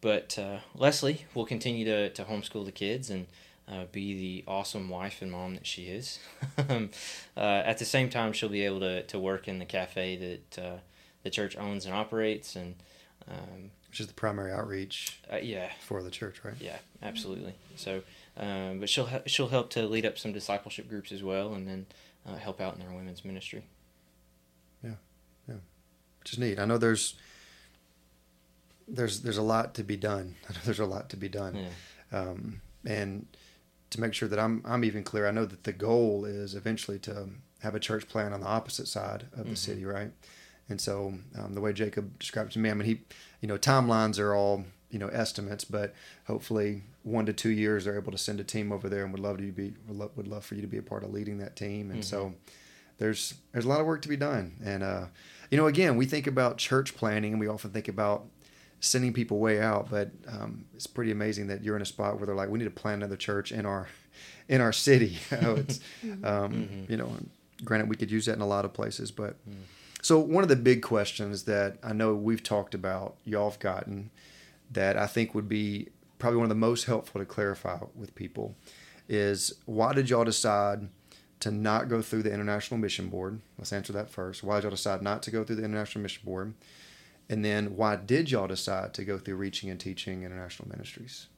but 0.00 0.38
uh, 0.38 0.58
Leslie 0.74 1.26
will 1.34 1.44
continue 1.46 1.84
to, 1.84 2.08
to 2.10 2.24
homeschool 2.24 2.64
the 2.64 2.72
kids 2.72 3.10
and 3.10 3.26
uh, 3.70 3.84
be 3.92 4.14
the 4.14 4.44
awesome 4.50 4.88
wife 4.88 5.22
and 5.22 5.30
mom 5.30 5.54
that 5.54 5.66
she 5.66 5.84
is. 5.84 6.18
um, 6.68 6.90
uh, 7.36 7.40
at 7.40 7.78
the 7.78 7.84
same 7.84 8.10
time, 8.10 8.32
she'll 8.32 8.48
be 8.48 8.64
able 8.64 8.80
to, 8.80 9.02
to 9.04 9.18
work 9.18 9.46
in 9.48 9.58
the 9.58 9.64
cafe 9.64 10.16
that 10.16 10.62
uh, 10.62 10.78
the 11.22 11.30
church 11.30 11.56
owns 11.56 11.84
and 11.86 11.94
operates. 11.94 12.56
And 12.56 12.74
um, 13.28 13.70
Which 13.88 14.00
is 14.00 14.06
the 14.08 14.14
primary 14.14 14.52
outreach 14.52 15.20
uh, 15.32 15.36
yeah, 15.36 15.70
for 15.80 16.02
the 16.02 16.10
church, 16.10 16.42
right? 16.44 16.54
yeah, 16.60 16.78
absolutely. 17.02 17.54
So, 17.76 18.02
um, 18.36 18.80
but 18.80 18.88
she'll 18.88 19.06
he- 19.06 19.18
she'll 19.26 19.48
help 19.48 19.70
to 19.70 19.86
lead 19.86 20.04
up 20.06 20.18
some 20.18 20.32
discipleship 20.32 20.88
groups 20.88 21.12
as 21.12 21.22
well, 21.22 21.52
and 21.54 21.68
then 21.68 21.86
uh, 22.26 22.36
help 22.36 22.60
out 22.60 22.76
in 22.76 22.82
our 22.82 22.92
women's 22.92 23.24
ministry. 23.24 23.64
Yeah, 24.82 24.94
yeah, 25.48 25.56
which 26.20 26.32
is 26.32 26.38
neat. 26.38 26.58
I 26.58 26.64
know 26.64 26.78
there's 26.78 27.14
there's 28.88 29.20
there's 29.20 29.36
a 29.38 29.42
lot 29.42 29.74
to 29.74 29.84
be 29.84 29.96
done. 29.96 30.36
I 30.48 30.52
know 30.54 30.58
there's 30.64 30.80
a 30.80 30.86
lot 30.86 31.10
to 31.10 31.16
be 31.16 31.28
done. 31.28 31.68
Yeah. 32.12 32.18
um, 32.20 32.60
and 32.84 33.26
to 33.90 34.00
make 34.00 34.14
sure 34.14 34.28
that 34.28 34.38
I'm 34.38 34.62
I'm 34.64 34.84
even 34.84 35.02
clear, 35.04 35.26
I 35.26 35.30
know 35.32 35.44
that 35.46 35.64
the 35.64 35.72
goal 35.72 36.24
is 36.24 36.54
eventually 36.54 36.98
to 37.00 37.28
have 37.60 37.74
a 37.74 37.80
church 37.80 38.08
plan 38.08 38.32
on 38.32 38.40
the 38.40 38.46
opposite 38.46 38.86
side 38.88 39.26
of 39.32 39.46
the 39.46 39.54
Mhm. 39.54 39.58
city, 39.58 39.84
right? 39.84 40.12
And 40.68 40.80
so 40.80 41.14
um, 41.36 41.54
the 41.54 41.60
way 41.60 41.72
Jacob 41.72 42.18
described 42.18 42.50
it 42.50 42.52
to 42.54 42.58
me, 42.60 42.70
I 42.70 42.74
mean, 42.74 42.86
he, 42.86 43.00
you 43.40 43.48
know, 43.48 43.58
timelines 43.58 44.18
are 44.18 44.34
all 44.34 44.64
you 44.90 44.98
know 44.98 45.08
estimates, 45.08 45.64
but 45.64 45.94
hopefully 46.26 46.82
one 47.02 47.24
to 47.26 47.32
two 47.32 47.50
years 47.50 47.84
they're 47.84 47.96
able 47.98 48.12
to 48.12 48.18
send 48.18 48.40
a 48.40 48.44
team 48.44 48.72
over 48.72 48.88
there, 48.88 49.02
and 49.04 49.12
would 49.12 49.20
love 49.22 49.38
to 49.38 49.52
be 49.52 49.74
would 49.88 49.96
love, 49.96 50.10
would 50.16 50.28
love 50.28 50.44
for 50.44 50.54
you 50.54 50.60
to 50.62 50.66
be 50.68 50.78
a 50.78 50.82
part 50.82 51.04
of 51.04 51.12
leading 51.12 51.38
that 51.38 51.56
team. 51.56 51.90
And 51.90 52.04
so 52.04 52.34
there's 52.98 53.34
there's 53.52 53.64
a 53.64 53.68
lot 53.68 53.80
of 53.80 53.86
work 53.86 54.02
to 54.02 54.08
be 54.08 54.16
done, 54.16 54.56
and 54.64 54.82
uh, 54.82 55.06
you 55.50 55.56
know, 55.58 55.66
again, 55.66 55.96
we 55.96 56.06
think 56.06 56.26
about 56.26 56.58
church 56.58 56.94
planning, 56.96 57.32
and 57.32 57.40
we 57.40 57.48
often 57.48 57.70
think 57.70 57.88
about 57.88 58.26
sending 58.80 59.12
people 59.12 59.38
way 59.38 59.60
out, 59.60 59.88
but 59.90 60.10
um, 60.26 60.64
it's 60.74 60.86
pretty 60.86 61.10
amazing 61.10 61.46
that 61.48 61.62
you're 61.62 61.76
in 61.76 61.82
a 61.82 61.86
spot 61.86 62.16
where 62.16 62.26
they're 62.26 62.34
like, 62.34 62.48
we 62.48 62.58
need 62.58 62.64
to 62.64 62.70
plant 62.70 63.02
another 63.02 63.16
church 63.16 63.52
in 63.52 63.66
our 63.66 63.88
in 64.48 64.60
our 64.60 64.72
city. 64.72 65.18
it's 65.30 65.80
Mm-hmm. 66.04 66.24
um, 66.24 66.52
Mm-hmm. 66.52 66.90
you 66.92 66.96
know, 66.96 67.12
granted 67.64 67.88
we 67.88 67.96
could 67.96 68.10
use 68.10 68.26
that 68.26 68.34
in 68.34 68.40
a 68.40 68.46
lot 68.46 68.64
of 68.64 68.72
places, 68.72 69.10
but 69.10 69.36
Mm. 69.48 69.54
so 70.02 70.18
one 70.18 70.42
of 70.42 70.48
the 70.48 70.56
big 70.56 70.82
questions 70.82 71.44
that 71.44 71.76
I 71.82 71.92
know 71.92 72.14
we've 72.14 72.42
talked 72.42 72.74
about, 72.74 73.16
y'all 73.24 73.50
have 73.50 73.58
gotten, 73.60 74.10
that 74.72 74.96
I 74.96 75.06
think 75.06 75.34
would 75.34 75.48
be 75.48 75.88
probably 76.18 76.38
one 76.38 76.44
of 76.44 76.48
the 76.50 76.54
most 76.54 76.84
helpful 76.84 77.20
to 77.20 77.24
clarify 77.26 77.78
with 77.94 78.14
people 78.14 78.54
is 79.08 79.54
why 79.66 79.92
did 79.92 80.08
y'all 80.10 80.24
decide 80.24 80.88
to 81.40 81.50
not 81.50 81.88
go 81.88 82.00
through 82.02 82.22
the 82.22 82.32
International 82.32 82.78
Mission 82.78 83.08
Board? 83.08 83.40
Let's 83.58 83.72
answer 83.72 83.92
that 83.94 84.10
first. 84.10 84.42
Why 84.44 84.56
did 84.56 84.64
y'all 84.64 84.70
decide 84.70 85.02
not 85.02 85.22
to 85.24 85.30
go 85.30 85.42
through 85.44 85.56
the 85.56 85.64
International 85.64 86.02
Mission 86.02 86.22
Board? 86.24 86.54
And 87.30 87.44
then 87.44 87.76
why 87.76 87.94
did 87.94 88.28
y'all 88.30 88.48
decide 88.48 88.92
to 88.94 89.04
go 89.04 89.16
through 89.16 89.36
Reaching 89.36 89.70
and 89.70 89.78
Teaching 89.78 90.24
International 90.24 90.68
Ministries? 90.68 91.28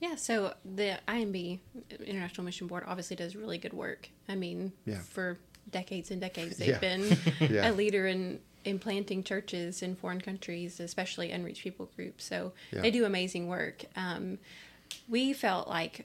Yeah, 0.00 0.14
so 0.14 0.54
the 0.64 0.98
IMB 1.08 1.58
International 2.06 2.44
Mission 2.44 2.68
Board 2.68 2.84
obviously 2.86 3.16
does 3.16 3.34
really 3.34 3.58
good 3.58 3.72
work. 3.74 4.08
I 4.28 4.36
mean, 4.36 4.72
Yeah. 4.86 5.00
for 5.00 5.38
decades 5.70 6.10
and 6.12 6.20
decades, 6.20 6.56
they've 6.56 6.68
Yeah. 6.68 6.78
been 6.78 7.18
Yeah. 7.50 7.70
a 7.70 7.72
leader 7.72 8.06
in 8.06 8.40
in 8.62 8.78
planting 8.78 9.24
churches 9.24 9.80
in 9.82 9.96
foreign 9.96 10.20
countries, 10.20 10.80
especially 10.80 11.30
unreached 11.32 11.62
people 11.62 11.90
groups. 11.96 12.24
So 12.24 12.52
they 12.70 12.90
do 12.90 13.06
amazing 13.06 13.48
work. 13.48 13.86
Um, 13.96 14.38
we 15.08 15.32
felt 15.32 15.66
like 15.66 16.04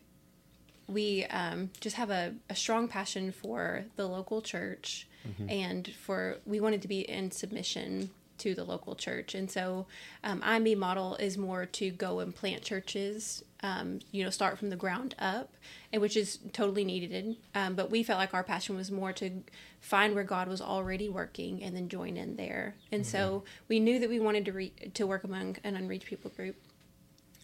we 0.88 1.25
um, 1.25 1.69
just 1.81 1.98
have 1.98 2.10
a, 2.10 2.34
a 2.50 2.55
strong 2.55 2.88
passion 2.88 3.34
for 3.34 3.84
the 3.98 4.07
local 4.07 4.41
church 4.41 5.05
and 5.50 5.86
for 5.91 6.38
we 6.45 6.62
wanted 6.62 6.81
to 6.84 6.88
be 6.88 7.01
in 7.01 7.29
submission 7.31 8.10
to 8.39 8.56
the 8.56 8.63
local 8.63 8.96
church. 8.96 9.36
And 9.36 9.50
so 9.50 9.86
um, 10.24 10.42
IMB 10.42 10.77
model 10.77 11.15
is 11.15 11.38
more 11.38 11.65
to 11.65 11.89
go 11.89 12.20
and 12.20 12.34
plant 12.36 12.63
churches 12.63 13.44
um, 13.65 14.00
you 14.12 14.24
know 14.24 14.30
start 14.30 14.60
from 14.60 14.70
the 14.70 14.75
ground 14.75 15.15
up 15.18 15.56
and 15.92 16.01
which 16.01 16.15
is 16.15 16.39
totally 16.54 16.84
needed. 16.84 17.38
Um, 17.56 17.75
but 17.75 17.89
we 17.89 18.04
felt 18.04 18.20
like 18.20 18.34
our 18.34 18.44
passion 18.44 18.75
was 18.75 18.92
more 18.92 19.12
to 19.13 19.44
find 19.80 20.13
where 20.13 20.24
God 20.24 20.48
was 20.48 20.62
already 20.62 21.10
working 21.10 21.63
and 21.63 21.75
then 21.75 21.89
join 21.89 22.15
in 22.15 22.36
there. 22.36 22.75
And 22.92 23.06
so 23.06 23.44
we 23.68 23.80
knew 23.80 24.00
that 24.00 24.10
we 24.10 24.20
wanted 24.20 24.46
to 24.46 24.51
re- 24.51 24.74
to 24.94 25.08
work 25.08 25.24
among 25.24 25.58
an 25.63 25.75
unreached 25.75 26.06
people 26.06 26.32
group. 26.32 26.56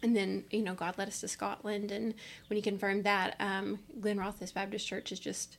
And 0.02 0.16
then 0.16 0.44
you 0.50 0.62
know 0.62 0.74
God 0.74 0.96
led 0.98 1.08
us 1.08 1.20
to 1.20 1.28
Scotland, 1.28 1.90
and 1.90 2.14
when 2.48 2.56
He 2.56 2.62
confirmed 2.62 3.04
that, 3.04 3.36
um, 3.40 3.78
Glenrothes 4.00 4.52
Baptist 4.52 4.86
Church 4.86 5.12
is 5.12 5.20
just 5.20 5.58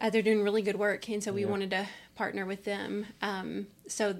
uh, 0.00 0.10
they're 0.10 0.22
doing 0.22 0.42
really 0.42 0.62
good 0.62 0.76
work, 0.76 1.08
and 1.08 1.22
so 1.22 1.32
we 1.32 1.42
Yeah. 1.42 1.48
wanted 1.48 1.70
to 1.70 1.86
partner 2.14 2.46
with 2.46 2.64
them. 2.64 3.06
Um, 3.22 3.66
so 3.86 4.16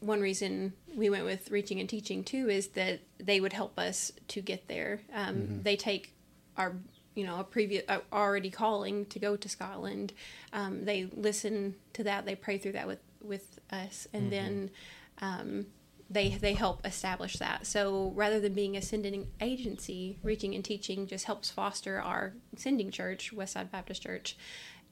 one 0.00 0.20
reason 0.20 0.72
we 0.94 1.08
went 1.10 1.24
with 1.24 1.50
Reaching 1.50 1.78
and 1.80 1.88
Teaching 1.88 2.24
too 2.24 2.48
is 2.50 2.68
that 2.68 3.00
they 3.18 3.40
would 3.40 3.52
help 3.52 3.78
us 3.78 4.12
to 4.28 4.40
get 4.40 4.68
there. 4.68 5.00
Um, 5.12 5.62
They 5.62 5.76
take 5.76 6.12
our 6.56 6.76
you 7.14 7.24
know 7.24 7.40
a 7.40 7.44
previous 7.44 7.84
uh, 7.88 8.00
already 8.12 8.50
calling 8.50 9.06
to 9.06 9.18
go 9.18 9.36
to 9.36 9.48
Scotland. 9.48 10.12
Um, 10.52 10.84
they 10.84 11.04
listen 11.14 11.76
to 11.92 12.04
that, 12.04 12.24
they 12.26 12.34
pray 12.34 12.58
through 12.58 12.72
that 12.72 12.86
with 12.86 13.00
with 13.22 13.58
us, 13.70 14.06
and 14.12 14.30
then. 14.32 14.70
Um, 15.20 15.66
they 16.10 16.28
they 16.30 16.52
help 16.52 16.84
establish 16.84 17.38
that. 17.38 17.66
So 17.66 18.12
rather 18.14 18.38
than 18.38 18.52
being 18.52 18.76
a 18.76 18.82
sending 18.82 19.28
agency, 19.40 20.18
reaching 20.22 20.54
and 20.54 20.62
teaching 20.62 21.06
just 21.06 21.24
helps 21.24 21.50
foster 21.50 22.02
our 22.02 22.34
sending 22.56 22.90
church, 22.90 23.32
Westside 23.34 23.70
Baptist 23.70 24.02
Church, 24.02 24.36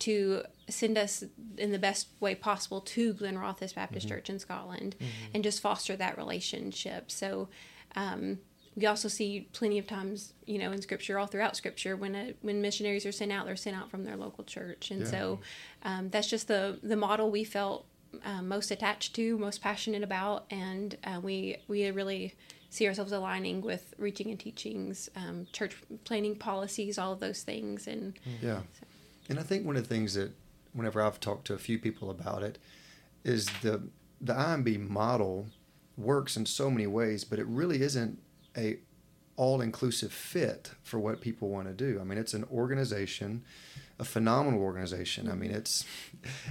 to 0.00 0.42
send 0.68 0.96
us 0.98 1.24
in 1.56 1.72
the 1.72 1.78
best 1.78 2.08
way 2.20 2.34
possible 2.34 2.80
to 2.80 3.14
Glenrothes 3.14 3.74
Baptist 3.74 4.08
Church 4.08 4.28
in 4.30 4.38
Scotland, 4.38 4.96
and 5.34 5.44
just 5.44 5.60
foster 5.60 5.96
that 5.96 6.16
relationship. 6.16 7.10
So. 7.10 7.48
Um, 7.96 8.38
we 8.76 8.86
also 8.86 9.08
see 9.08 9.48
plenty 9.52 9.78
of 9.78 9.86
times, 9.88 10.32
you 10.46 10.56
know, 10.56 10.70
in 10.70 10.80
Scripture, 10.80 11.18
all 11.18 11.26
throughout 11.26 11.56
Scripture, 11.56 11.96
when 11.96 12.14
a, 12.14 12.34
when 12.40 12.62
missionaries 12.62 13.04
are 13.04 13.10
sent 13.12 13.32
out, 13.32 13.44
they're 13.44 13.56
sent 13.56 13.76
out 13.76 13.90
from 13.90 14.04
their 14.04 14.16
local 14.16 14.44
church, 14.44 14.92
and 14.92 15.00
Yeah. 15.00 15.10
so 15.10 15.40
um, 15.82 16.08
that's 16.10 16.28
just 16.28 16.46
the 16.46 16.78
the 16.82 16.96
model 16.96 17.32
we 17.32 17.42
felt 17.42 17.84
um, 18.24 18.46
most 18.46 18.70
attached 18.70 19.14
to, 19.16 19.36
most 19.38 19.60
passionate 19.60 20.04
about, 20.04 20.46
and 20.50 20.96
uh, 21.02 21.20
we 21.20 21.56
we 21.66 21.90
really 21.90 22.34
see 22.70 22.86
ourselves 22.86 23.10
aligning 23.10 23.60
with 23.60 23.92
reaching 23.98 24.30
and 24.30 24.38
teachings, 24.38 25.10
um, 25.16 25.48
church 25.52 25.76
planning 26.04 26.36
policies, 26.36 26.96
all 26.96 27.12
of 27.12 27.18
those 27.18 27.42
things, 27.42 27.88
and 27.88 28.18
Yeah. 28.40 28.60
And 29.30 29.38
I 29.38 29.42
think 29.42 29.64
one 29.64 29.76
of 29.76 29.88
the 29.88 29.94
things 29.94 30.14
that 30.14 30.32
whenever 30.72 31.00
I've 31.00 31.20
talked 31.20 31.46
to 31.46 31.54
a 31.54 31.58
few 31.58 31.78
people 31.78 32.10
about 32.10 32.42
it 32.42 32.58
is 33.24 33.46
the 33.62 33.82
the 34.20 34.34
IMB 34.34 34.90
model 34.90 35.46
works 35.96 36.36
in 36.36 36.44
so 36.44 36.70
many 36.70 36.86
ways, 36.86 37.24
but 37.24 37.38
it 37.38 37.46
really 37.46 37.80
isn't 37.80 38.18
a 38.56 38.78
all 39.36 39.62
inclusive 39.62 40.12
fit 40.12 40.72
for 40.82 40.98
what 40.98 41.22
people 41.22 41.48
want 41.48 41.66
to 41.66 41.72
do. 41.72 41.98
I 41.98 42.04
mean, 42.04 42.18
it's 42.18 42.34
an 42.34 42.44
organization, 42.52 43.42
a 43.98 44.04
phenomenal 44.04 44.60
organization. 44.60 45.30
I 45.30 45.34
mean, 45.34 45.52
it's 45.52 45.86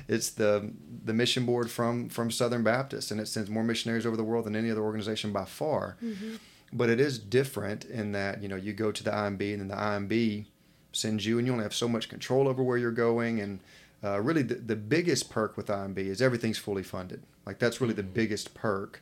it's 0.08 0.30
the 0.32 0.72
the 1.04 1.14
mission 1.14 1.46
board 1.46 1.70
from 1.70 2.10
from 2.10 2.32
Southern 2.32 2.64
Baptist, 2.64 3.12
and 3.12 3.20
it 3.20 3.28
sends 3.28 3.50
more 3.50 3.64
missionaries 3.64 4.06
over 4.06 4.18
the 4.18 4.24
world 4.24 4.46
than 4.46 4.56
any 4.56 4.72
other 4.72 4.82
organization 4.82 5.34
by 5.34 5.46
far. 5.46 5.98
Mm-hmm. 6.04 6.36
But 6.72 6.90
it 6.90 7.00
is 7.00 7.20
different 7.20 7.84
in 7.86 8.14
that 8.14 8.42
you 8.42 8.48
know 8.48 8.56
you 8.56 8.74
go 8.74 8.92
to 8.92 9.04
the 9.04 9.12
IMB, 9.12 9.54
and 9.54 9.62
then 9.62 9.68
the 9.68 9.76
IMB 9.76 10.46
sends 10.92 11.26
you, 11.26 11.38
and 11.38 11.48
you 11.48 11.54
only 11.54 11.64
have 11.64 11.74
so 11.74 11.88
much 11.88 12.10
control 12.10 12.48
over 12.48 12.64
where 12.64 12.78
you're 12.78 12.92
going. 12.92 13.40
And 13.40 13.60
uh, 14.04 14.20
really, 14.22 14.42
the, 14.42 14.56
the 14.56 14.76
biggest 14.76 15.30
perk 15.30 15.58
with 15.58 15.68
IMB 15.68 15.98
is 15.98 16.22
everything's 16.22 16.58
fully 16.58 16.84
funded. 16.84 17.24
Like 17.46 17.60
that's 17.60 17.82
really 17.82 17.94
the 17.94 18.04
biggest 18.04 18.54
perk. 18.54 19.02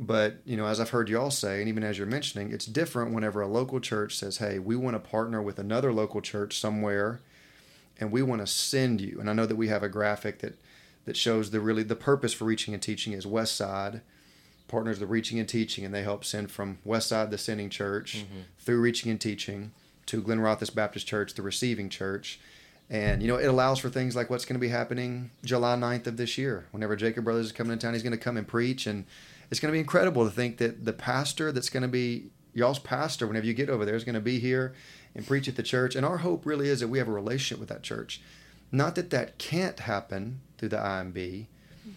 But 0.00 0.36
you 0.44 0.56
know, 0.56 0.66
as 0.66 0.80
I've 0.80 0.90
heard 0.90 1.08
y'all 1.08 1.30
say, 1.30 1.60
and 1.60 1.68
even 1.68 1.84
as 1.84 1.98
you're 1.98 2.06
mentioning, 2.06 2.52
it's 2.52 2.66
different 2.66 3.14
whenever 3.14 3.40
a 3.40 3.46
local 3.46 3.80
church 3.80 4.16
says, 4.16 4.38
"Hey, 4.38 4.58
we 4.58 4.76
want 4.76 4.94
to 4.94 5.10
partner 5.10 5.40
with 5.40 5.58
another 5.58 5.92
local 5.92 6.20
church 6.20 6.58
somewhere, 6.58 7.20
and 8.00 8.10
we 8.10 8.22
want 8.22 8.40
to 8.40 8.46
send 8.46 9.00
you." 9.00 9.20
And 9.20 9.30
I 9.30 9.34
know 9.34 9.46
that 9.46 9.56
we 9.56 9.68
have 9.68 9.82
a 9.82 9.88
graphic 9.88 10.40
that 10.40 10.58
that 11.04 11.16
shows 11.16 11.50
the 11.50 11.60
really 11.60 11.84
the 11.84 11.94
purpose 11.94 12.34
for 12.34 12.44
reaching 12.44 12.74
and 12.74 12.82
teaching 12.82 13.12
is 13.12 13.26
West 13.26 13.54
Side 13.54 14.00
partners 14.66 14.98
the 14.98 15.06
reaching 15.06 15.38
and 15.38 15.48
teaching, 15.48 15.84
and 15.84 15.94
they 15.94 16.02
help 16.02 16.24
send 16.24 16.50
from 16.50 16.78
West 16.84 17.08
Side 17.08 17.30
the 17.30 17.38
sending 17.38 17.70
church 17.70 18.24
through 18.58 18.80
reaching 18.80 19.10
and 19.10 19.20
teaching 19.20 19.72
to 20.06 20.22
Glenrothes 20.22 20.74
Baptist 20.74 21.06
Church, 21.06 21.34
the 21.34 21.42
receiving 21.42 21.88
church. 21.88 22.40
And 22.90 23.22
you 23.22 23.28
know, 23.28 23.36
it 23.36 23.46
allows 23.46 23.78
for 23.78 23.88
things 23.88 24.14
like 24.14 24.28
what's 24.28 24.44
going 24.44 24.54
to 24.54 24.60
be 24.60 24.68
happening 24.68 25.30
July 25.44 25.74
9th 25.76 26.06
of 26.06 26.16
this 26.16 26.36
year. 26.36 26.66
Whenever 26.70 26.96
Jacob 26.96 27.24
Brothers 27.24 27.46
is 27.46 27.52
coming 27.52 27.76
to 27.76 27.82
town, 27.82 27.94
he's 27.94 28.02
going 28.02 28.12
to 28.12 28.18
come 28.18 28.36
and 28.36 28.46
preach 28.46 28.86
and 28.86 29.06
it's 29.50 29.60
going 29.60 29.70
to 29.70 29.76
be 29.76 29.80
incredible 29.80 30.24
to 30.24 30.30
think 30.30 30.58
that 30.58 30.84
the 30.84 30.92
pastor 30.92 31.52
that's 31.52 31.70
going 31.70 31.82
to 31.82 31.88
be 31.88 32.30
y'all's 32.54 32.78
pastor 32.78 33.26
whenever 33.26 33.46
you 33.46 33.54
get 33.54 33.68
over 33.68 33.84
there 33.84 33.94
is 33.94 34.04
going 34.04 34.14
to 34.14 34.20
be 34.20 34.38
here 34.38 34.74
and 35.14 35.26
preach 35.26 35.48
at 35.48 35.56
the 35.56 35.62
church. 35.62 35.94
And 35.94 36.04
our 36.06 36.18
hope 36.18 36.46
really 36.46 36.68
is 36.68 36.80
that 36.80 36.88
we 36.88 36.98
have 36.98 37.08
a 37.08 37.12
relationship 37.12 37.58
with 37.58 37.68
that 37.68 37.82
church. 37.82 38.20
Not 38.72 38.94
that 38.94 39.10
that 39.10 39.38
can't 39.38 39.78
happen 39.80 40.40
through 40.58 40.70
the 40.70 40.78
IMB, 40.78 41.14
mm-hmm. 41.14 41.90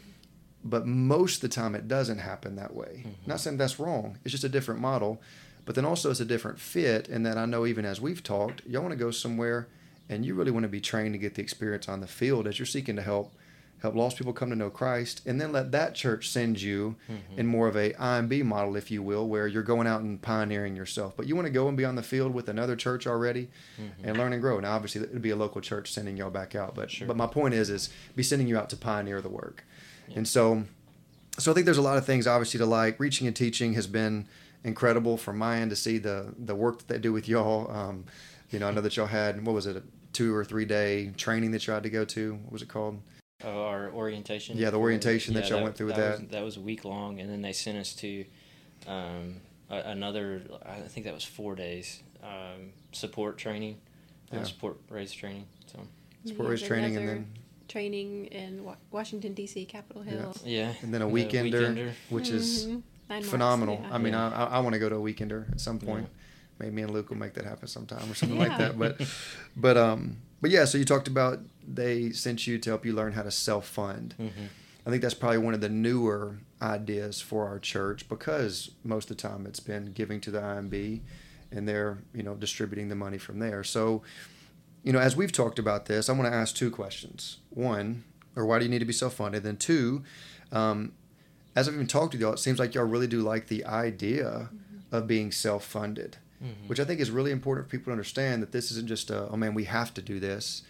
but 0.64 0.86
most 0.86 1.36
of 1.36 1.42
the 1.42 1.56
time 1.56 1.74
it 1.74 1.88
doesn't 1.88 2.20
happen 2.20 2.56
that 2.56 2.76
way. 2.76 3.06
Mm-hmm. 3.06 3.10
Not 3.26 3.40
saying 3.40 3.58
that's 3.58 3.80
wrong. 3.80 4.20
It's 4.24 4.32
just 4.32 4.44
a 4.44 4.50
different 4.50 4.82
model. 4.82 5.22
But 5.68 5.76
then 5.76 5.86
also 5.86 6.10
it's 6.10 6.22
a 6.22 6.26
different 6.26 6.60
fit 6.60 7.10
in 7.10 7.24
that 7.24 7.38
I 7.38 7.46
know 7.46 7.66
even 7.66 7.84
as 7.84 8.00
we've 8.00 8.24
talked, 8.24 8.66
y'all 8.66 8.82
want 8.82 8.94
to 8.94 8.98
go 8.98 9.12
somewhere 9.12 9.68
and 10.10 10.26
you 10.26 10.34
really 10.34 10.50
want 10.50 10.64
to 10.64 10.70
be 10.70 10.80
trained 10.80 11.14
to 11.14 11.20
get 11.20 11.36
the 11.36 11.42
experience 11.42 11.90
on 11.90 12.00
the 12.00 12.08
field 12.08 12.48
as 12.48 12.58
you're 12.58 12.66
seeking 12.66 12.96
to 12.96 13.02
help 13.02 13.34
help 13.82 13.94
lost 13.94 14.18
people 14.18 14.34
come 14.34 14.50
to 14.50 14.56
know 14.56 14.70
Christ, 14.70 15.22
and 15.28 15.40
then 15.40 15.52
let 15.52 15.72
that 15.72 15.94
church 15.94 16.30
send 16.30 16.60
you 16.60 16.96
mm-hmm. 17.12 17.40
in 17.40 17.46
more 17.46 17.68
of 17.68 17.76
a 17.76 17.92
IMB 17.94 18.44
model, 18.44 18.76
if 18.76 18.90
you 18.90 19.04
will, 19.04 19.28
where 19.28 19.46
you're 19.46 19.62
going 19.62 19.86
out 19.86 20.02
and 20.02 20.20
pioneering 20.20 20.76
yourself. 20.76 21.16
But 21.16 21.28
you 21.28 21.36
want 21.36 21.46
to 21.46 21.52
go 21.52 21.68
and 21.68 21.78
be 21.78 21.86
on 21.86 21.96
the 21.96 22.02
field 22.02 22.34
with 22.34 22.50
another 22.50 22.76
church 22.76 23.06
already 23.06 23.50
mm-hmm. 23.80 24.08
and 24.08 24.18
learn 24.18 24.34
and 24.34 24.42
grow. 24.42 24.60
Now, 24.60 24.74
obviously, 24.74 25.02
it'd 25.02 25.22
be 25.22 25.30
a 25.30 25.36
local 25.36 25.62
church 25.62 25.92
sending 25.92 26.18
y'all 26.18 26.32
back 26.32 26.56
out, 26.56 26.74
but 26.74 26.90
Sure. 26.90 27.08
but 27.08 27.18
my 27.18 27.28
point 27.28 27.54
is, 27.54 27.70
is 27.70 27.90
be 28.16 28.24
sending 28.24 28.48
you 28.48 28.58
out 28.58 28.70
to 28.72 28.78
pioneer 28.78 29.22
the 29.22 29.30
work, 29.30 29.64
and 30.16 30.28
so 30.28 30.64
so 31.38 31.52
I 31.52 31.54
think 31.54 31.66
there's 31.66 31.78
a 31.78 31.84
lot 31.84 31.98
of 31.98 32.06
things 32.06 32.26
obviously 32.26 32.58
to 32.58 32.66
like. 32.66 33.00
Reaching 33.00 33.28
and 33.28 33.36
teaching 33.36 33.74
has 33.74 33.86
been 33.86 34.28
incredible 34.68 35.18
from 35.18 35.38
my 35.38 35.58
end 35.60 35.70
to 35.72 35.76
see 35.76 35.98
the 35.98 36.34
the 36.38 36.56
work 36.56 36.80
that 36.80 36.88
they 36.88 37.00
do 37.00 37.14
with 37.14 37.28
y'all. 37.28 37.72
Um, 37.72 38.06
you 38.52 38.60
know, 38.60 38.68
I 38.68 38.72
know 38.72 38.82
that 38.82 38.96
y'all 38.96 39.08
had 39.08 39.44
what 39.46 39.54
was 39.54 39.66
it, 39.68 39.76
a 39.78 39.84
two 40.14 40.34
or 40.36 40.44
three 40.46 40.66
day 40.66 41.12
training 41.18 41.52
that 41.52 41.66
you 41.68 41.74
had 41.74 41.84
to 41.84 41.90
go 41.90 42.06
to. 42.06 42.36
What 42.36 42.52
was 42.54 42.62
it 42.62 42.70
called? 42.70 43.02
Oh, 43.44 43.66
our 43.66 43.92
orientation. 43.92 44.58
Yeah, 44.58 44.72
the 44.72 44.78
orientation 44.78 45.34
that 45.36 45.50
y'all 45.50 45.62
went 45.64 45.76
through 45.76 45.88
with 45.88 45.98
Was, 45.98 46.20
that. 46.20 46.32
that 46.32 46.44
was 46.44 46.58
a 46.58 46.62
week 46.62 46.86
long, 46.86 47.20
and 47.20 47.30
then 47.30 47.42
they 47.42 47.54
sent 47.54 47.78
us 47.78 47.94
to 47.96 48.26
um, 48.88 49.36
a, 49.70 49.78
another. 49.78 50.42
I 50.66 50.80
think 50.88 51.06
that 51.06 51.14
was 51.14 51.24
four 51.24 51.56
days 51.56 52.02
um, 52.24 52.72
support 52.92 53.38
training, 53.38 53.78
uh, 54.34 54.38
Yeah. 54.38 54.44
support 54.44 54.78
race 54.90 55.12
training. 55.12 55.46
So 55.68 55.80
support 56.26 56.50
race 56.50 56.60
There's 56.62 56.68
training 56.68 56.98
and 56.98 57.08
then 57.08 57.28
training 57.68 58.26
in 58.28 58.66
Washington 58.92 59.34
D.C. 59.34 59.66
Capitol 59.66 60.02
Hill. 60.02 60.36
yeah, 60.44 60.74
and 60.82 60.94
then 60.94 61.02
a 61.02 61.06
the 61.06 61.12
weekender, 61.12 61.92
which 62.10 62.30
is 62.30 62.68
Nine 63.10 63.18
months, 63.20 63.30
phenomenal. 63.30 63.80
yeah. 63.82 63.94
I 63.94 63.98
mean, 63.98 64.14
Yeah. 64.14 64.30
I, 64.30 64.58
I 64.58 64.60
want 64.60 64.74
to 64.74 64.80
go 64.80 64.90
to 64.90 64.96
a 64.96 65.00
weekender 65.00 65.52
at 65.52 65.60
some 65.60 65.80
point. 65.80 66.08
Maybe 66.60 66.72
me 66.72 66.82
and 66.82 66.92
Luke 66.92 67.10
will 67.10 67.18
make 67.18 67.34
that 67.36 67.46
happen 67.46 67.68
sometime 67.68 68.10
or 68.12 68.16
something 68.16 68.38
like 68.40 68.58
that. 68.58 68.78
But, 68.80 69.00
but, 69.56 69.78
um, 69.78 70.18
but 70.42 70.50
yeah. 70.52 70.66
So 70.66 70.78
you 70.78 70.86
talked 70.86 71.08
about 71.08 71.40
they 71.68 72.12
sent 72.12 72.48
you 72.48 72.58
to 72.58 72.70
help 72.70 72.86
you 72.86 72.94
learn 72.94 73.14
how 73.14 73.24
to 73.24 73.32
self 73.32 73.68
fund. 73.68 74.16
Mm-hmm. 74.20 74.46
I 74.86 74.90
think 74.90 75.02
that's 75.02 75.14
probably 75.14 75.38
one 75.40 75.54
of 75.54 75.62
the 75.62 75.70
newer 75.70 76.38
ideas 76.62 77.20
for 77.22 77.46
our 77.48 77.60
church 77.60 78.08
because 78.10 78.72
most 78.84 79.12
of 79.12 79.18
the 79.18 79.22
time 79.22 79.46
it's 79.46 79.60
been 79.60 79.92
giving 79.92 80.20
to 80.22 80.32
the 80.32 80.40
IMB 80.40 81.02
and 81.52 81.68
they're, 81.68 81.98
you 82.14 82.24
know, 82.24 82.36
distributing 82.36 82.88
the 82.90 82.96
money 82.96 83.18
from 83.18 83.40
there. 83.40 83.64
So, 83.64 84.02
you 84.84 84.94
know, 84.94 85.00
as 85.00 85.16
we've 85.16 85.32
talked 85.32 85.60
about 85.60 85.86
this, 85.88 86.08
I 86.10 86.14
want 86.14 86.26
to 86.32 86.34
ask 86.34 86.56
two 86.56 86.72
questions. 86.72 87.38
One, 87.50 88.04
or 88.36 88.46
why 88.46 88.60
do 88.60 88.66
you 88.66 88.72
need 88.72 88.80
to 88.80 88.86
be 88.86 88.94
self 88.94 89.16
funded? 89.16 89.44
Then 89.44 89.58
two, 89.58 90.04
um, 90.52 90.94
as 91.58 91.68
I've 91.68 91.74
even 91.74 91.88
talked 91.88 92.12
to 92.12 92.20
y'all, 92.20 92.34
it 92.34 92.40
seems 92.40 92.60
like 92.60 92.76
y'all 92.76 92.84
really 92.84 93.08
do 93.08 93.22
like 93.22 93.48
the 93.48 93.66
idea 93.66 94.50
mm-hmm. 94.54 94.96
of 94.96 95.08
being 95.08 95.32
self 95.32 95.66
funded, 95.66 96.18
mm-hmm. 96.42 96.68
which 96.68 96.80
I 96.80 96.86
think 96.86 97.00
is 97.00 97.10
really 97.10 97.32
important 97.32 97.66
for 97.66 97.72
people 97.72 97.86
to 97.86 97.92
understand 97.94 98.44
that 98.44 98.52
this 98.52 98.70
isn't 98.70 98.88
just 98.88 99.10
a, 99.10 99.28
oh 99.28 99.38
man, 99.38 99.56
we 99.56 99.64
have 99.64 99.92
to 99.96 100.02
do 100.04 100.20
this. 100.20 100.62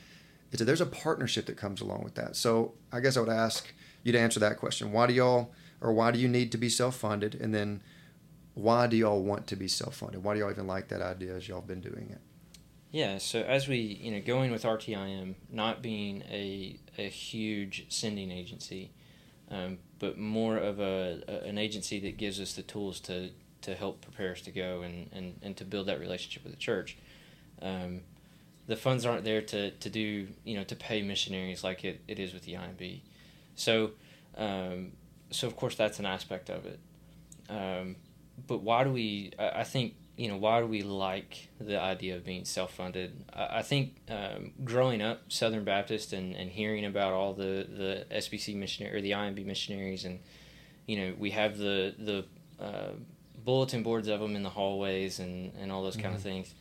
It's 0.54 0.62
a, 0.62 0.66
there's 0.66 0.80
a 0.80 0.86
partnership 0.86 1.46
that 1.48 1.58
comes 1.58 1.82
along 1.82 2.06
with 2.06 2.16
that. 2.16 2.38
So 2.38 2.74
I 2.90 3.02
guess 3.02 3.18
I 3.18 3.20
would 3.20 3.28
ask 3.28 3.74
you 4.04 4.14
to 4.14 4.20
answer 4.20 4.40
that 4.40 4.60
question. 4.60 4.94
Why 4.94 5.08
do 5.08 5.14
y'all, 5.14 5.52
or 5.82 5.92
why 5.92 6.12
do 6.12 6.20
you 6.20 6.30
need 6.30 6.54
to 6.54 6.58
be 6.58 6.70
self 6.70 6.96
funded? 6.96 7.36
And 7.36 7.54
then 7.54 7.82
why 8.54 8.88
do 8.88 8.96
y'all 8.96 9.22
want 9.22 9.46
to 9.48 9.58
be 9.58 9.68
self 9.68 9.98
funded? 9.98 10.24
Why 10.24 10.36
do 10.36 10.40
y'all 10.40 10.52
even 10.52 10.68
like 10.68 10.88
that 10.88 11.02
idea 11.02 11.36
as 11.36 11.50
y'all 11.50 11.60
been 11.60 11.82
doing 11.82 12.12
it? 12.14 12.22
Yeah, 12.92 13.18
so 13.18 13.42
as 13.42 13.68
we, 13.68 13.78
you 13.78 14.12
know, 14.14 14.22
going 14.22 14.52
with 14.52 14.64
RTIM, 14.64 15.36
not 15.52 15.82
being 15.82 16.24
a, 16.30 16.80
a 16.98 17.10
huge 17.10 17.88
sending 17.90 18.32
agency, 18.32 18.92
um, 19.50 19.78
but 20.00 20.18
more 20.18 20.58
of 20.58 20.80
a, 20.80 21.22
a, 21.28 21.48
an 21.48 21.58
agency 21.58 22.00
that 22.02 22.18
gives 22.18 22.40
us 22.40 22.54
the 22.54 22.64
tools 22.64 23.00
to, 23.02 23.30
to 23.62 23.76
help 23.76 24.02
prepare 24.02 24.32
us 24.32 24.42
to 24.42 24.52
go 24.52 24.82
and, 24.82 25.10
and, 25.14 25.40
and 25.42 25.58
to 25.58 25.66
build 25.66 25.88
that 25.88 26.00
relationship 26.00 26.44
with 26.44 26.54
the 26.54 26.60
church. 26.60 26.98
Um, 27.62 28.02
the 28.68 28.76
funds 28.76 29.06
aren't 29.06 29.24
there 29.24 29.42
to, 29.42 29.72
to 29.72 29.90
do, 29.90 30.28
you 30.44 30.58
know, 30.58 30.64
to 30.66 30.76
pay 30.76 31.02
missionaries 31.02 31.64
like 31.64 31.86
it, 31.86 32.02
it 32.08 32.20
is 32.20 32.34
with 32.34 32.44
the 32.44 32.54
IMB. 32.54 33.00
So, 33.56 33.92
um, 34.38 34.92
so 35.32 35.48
of 35.48 35.56
course 35.56 35.76
that's 35.76 36.00
an 36.00 36.06
aspect 36.06 36.50
of 36.50 36.66
it. 36.66 36.80
Um, 37.50 37.96
but 38.46 38.62
why 38.62 38.84
do 38.84 38.92
we, 38.92 39.32
I, 39.40 39.62
I 39.62 39.64
think 39.64 39.96
you 40.18 40.28
know, 40.28 40.38
why 40.38 40.60
do 40.60 40.66
we 40.66 40.82
like 40.82 41.48
the 41.62 41.80
idea 41.80 42.16
of 42.16 42.26
being 42.26 42.44
self 42.44 42.74
funded? 42.74 43.24
I, 43.32 43.60
I, 43.60 43.62
think 43.62 43.96
um, 44.10 44.52
growing 44.64 45.00
up 45.00 45.22
Southern 45.30 45.64
Baptist 45.64 46.12
and, 46.12 46.36
and 46.36 46.50
hearing 46.50 46.86
about 46.86 47.14
all 47.14 47.34
the, 47.34 47.68
the 47.70 48.06
SBC 48.12 48.56
missionary 48.56 48.98
or 48.98 49.02
the 49.02 49.12
IMB 49.12 49.46
missionaries, 49.46 50.06
and 50.06 50.20
you 50.88 50.98
know, 50.98 51.14
we 51.20 51.32
have 51.32 51.58
the 51.58 51.94
the 52.00 52.26
uh, 52.60 52.94
bulletin 53.46 53.84
boards 53.84 54.08
of 54.08 54.20
them 54.20 54.36
in 54.36 54.42
the 54.42 54.50
hallways 54.50 55.20
and, 55.20 55.54
and 55.62 55.72
all 55.72 55.84
those 55.84 55.94
mm-hmm. 55.94 56.04
kind 56.04 56.16
of 56.16 56.22
things, 56.22 56.54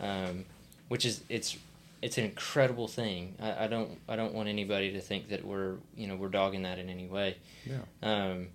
um, 0.00 0.46
which 0.88 1.04
is 1.04 1.22
it's 1.28 1.58
it's 2.00 2.16
an 2.16 2.24
incredible 2.24 2.88
thing. 2.88 3.34
I, 3.38 3.64
I, 3.64 3.66
don't 3.66 3.98
I 4.08 4.16
don't 4.16 4.32
want 4.32 4.48
anybody 4.48 4.92
to 4.92 5.00
think 5.00 5.28
that 5.28 5.44
we're 5.44 5.74
you 5.94 6.06
know 6.06 6.16
we're 6.16 6.28
dogging 6.28 6.62
that 6.62 6.78
in 6.78 6.88
any 6.88 7.06
way. 7.06 7.36
Yeah. 7.66 7.80
Um, 8.02 8.48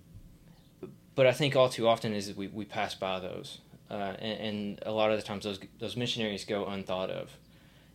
but 1.14 1.28
I 1.28 1.32
think 1.32 1.54
all 1.54 1.68
too 1.68 1.86
often 1.86 2.14
is 2.14 2.34
we, 2.34 2.48
we 2.48 2.64
pass 2.64 2.96
by 2.96 3.20
those 3.20 3.58
uh, 3.90 4.14
and, 4.18 4.40
and, 4.40 4.82
a 4.86 4.92
lot 4.92 5.10
of 5.10 5.18
the 5.18 5.22
times 5.22 5.44
those 5.44 5.58
those 5.78 5.96
missionaries 5.96 6.44
go 6.44 6.66
unthought 6.66 7.10
of. 7.10 7.30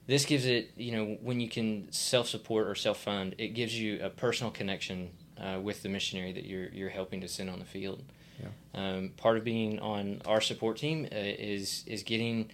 This 0.07 0.25
gives 0.25 0.45
it, 0.45 0.71
you 0.75 0.91
know, 0.91 1.17
when 1.21 1.39
you 1.39 1.49
can 1.49 1.91
self 1.91 2.27
support 2.27 2.67
or 2.67 2.75
self 2.75 3.01
fund, 3.01 3.35
it 3.37 3.49
gives 3.49 3.79
you 3.79 4.03
a 4.03 4.09
personal 4.09 4.51
connection 4.51 5.11
uh, 5.39 5.59
with 5.61 5.83
the 5.83 5.89
missionary 5.89 6.31
that 6.33 6.45
you're 6.45 6.69
you're 6.69 6.89
helping 6.89 7.21
to 7.21 7.27
send 7.27 7.49
on 7.49 7.59
the 7.59 7.65
field. 7.65 8.03
Yeah. 8.39 8.49
Um, 8.73 9.11
part 9.15 9.37
of 9.37 9.43
being 9.43 9.79
on 9.79 10.21
our 10.25 10.41
support 10.41 10.77
team 10.77 11.05
uh, 11.05 11.15
is 11.15 11.83
is 11.87 12.03
getting 12.03 12.51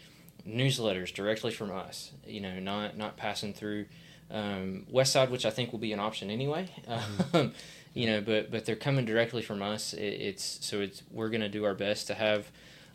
newsletters 0.48 1.14
directly 1.14 1.52
from 1.52 1.72
us. 1.72 2.12
You 2.26 2.42
know, 2.42 2.60
not 2.60 2.98
not 2.98 3.18
passing 3.18 3.54
through 3.54 3.86
um, 4.30 4.86
Westside, 4.92 5.30
which 5.30 5.46
I 5.46 5.50
think 5.50 5.72
will 5.72 5.80
be 5.80 5.94
an 5.94 6.00
option 6.00 6.30
anyway. 6.30 6.70
Mm-hmm. 6.88 7.50
you 7.94 8.08
know, 8.08 8.22
but 8.22 8.52
but 8.52 8.66
they're 8.66 8.76
coming 8.76 9.06
directly 9.06 9.42
from 9.42 9.62
us. 9.62 9.94
It, 9.94 10.02
it's 10.02 10.60
so 10.62 10.82
it's 10.82 11.04
we're 11.12 11.30
going 11.30 11.42
to 11.42 11.50
do 11.50 11.66
our 11.66 11.76
best 11.76 12.08
to 12.08 12.14
have 12.14 12.52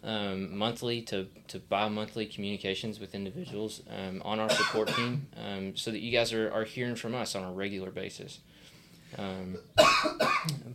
um, 0.07 0.57
monthly 0.57 1.03
to, 1.03 1.27
to 1.49 1.59
bi-monthly 1.59 2.27
communications 2.27 3.01
with 3.01 3.14
individuals 3.14 3.83
um, 3.90 4.23
on 4.25 4.38
our 4.38 4.49
support 4.49 4.88
team 4.88 5.27
um, 5.37 5.77
so 5.77 5.90
that 5.90 5.99
you 5.99 6.12
guys 6.12 6.33
are, 6.33 6.51
are 6.53 6.64
hearing 6.64 6.95
from 6.95 7.14
us 7.14 7.35
on 7.35 7.42
a 7.42 7.53
regular 7.53 7.90
basis. 7.90 8.38
Um, 9.19 9.59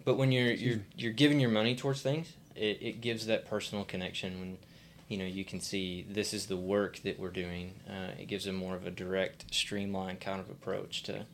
but 0.06 0.17
when 0.17 0.32
you're 0.32 0.52
you're 0.52 0.80
you're 0.96 1.13
giving 1.13 1.39
your 1.39 1.50
money 1.50 1.76
towards 1.76 2.02
things 2.02 2.34
it, 2.56 2.78
it 2.82 3.02
gives 3.02 3.26
that 3.28 3.50
personal 3.50 3.84
connection 3.84 4.39
when 4.39 4.58
you 5.08 5.17
know 5.17 5.26
you 5.26 5.44
can 5.44 5.60
see 5.60 6.06
this 6.10 6.34
is 6.34 6.46
the 6.46 6.58
work 6.58 7.00
that 7.04 7.20
we're 7.20 7.30
doing. 7.30 7.74
Uh, 7.89 8.12
it 8.20 8.28
gives 8.28 8.48
a 8.48 8.54
more 8.54 8.76
of 8.76 8.86
a 8.86 8.91
direct 8.91 9.54
streamlined 9.54 10.22
kind 10.22 10.39
of 10.39 10.50
approach 10.50 11.04
to 11.04 11.26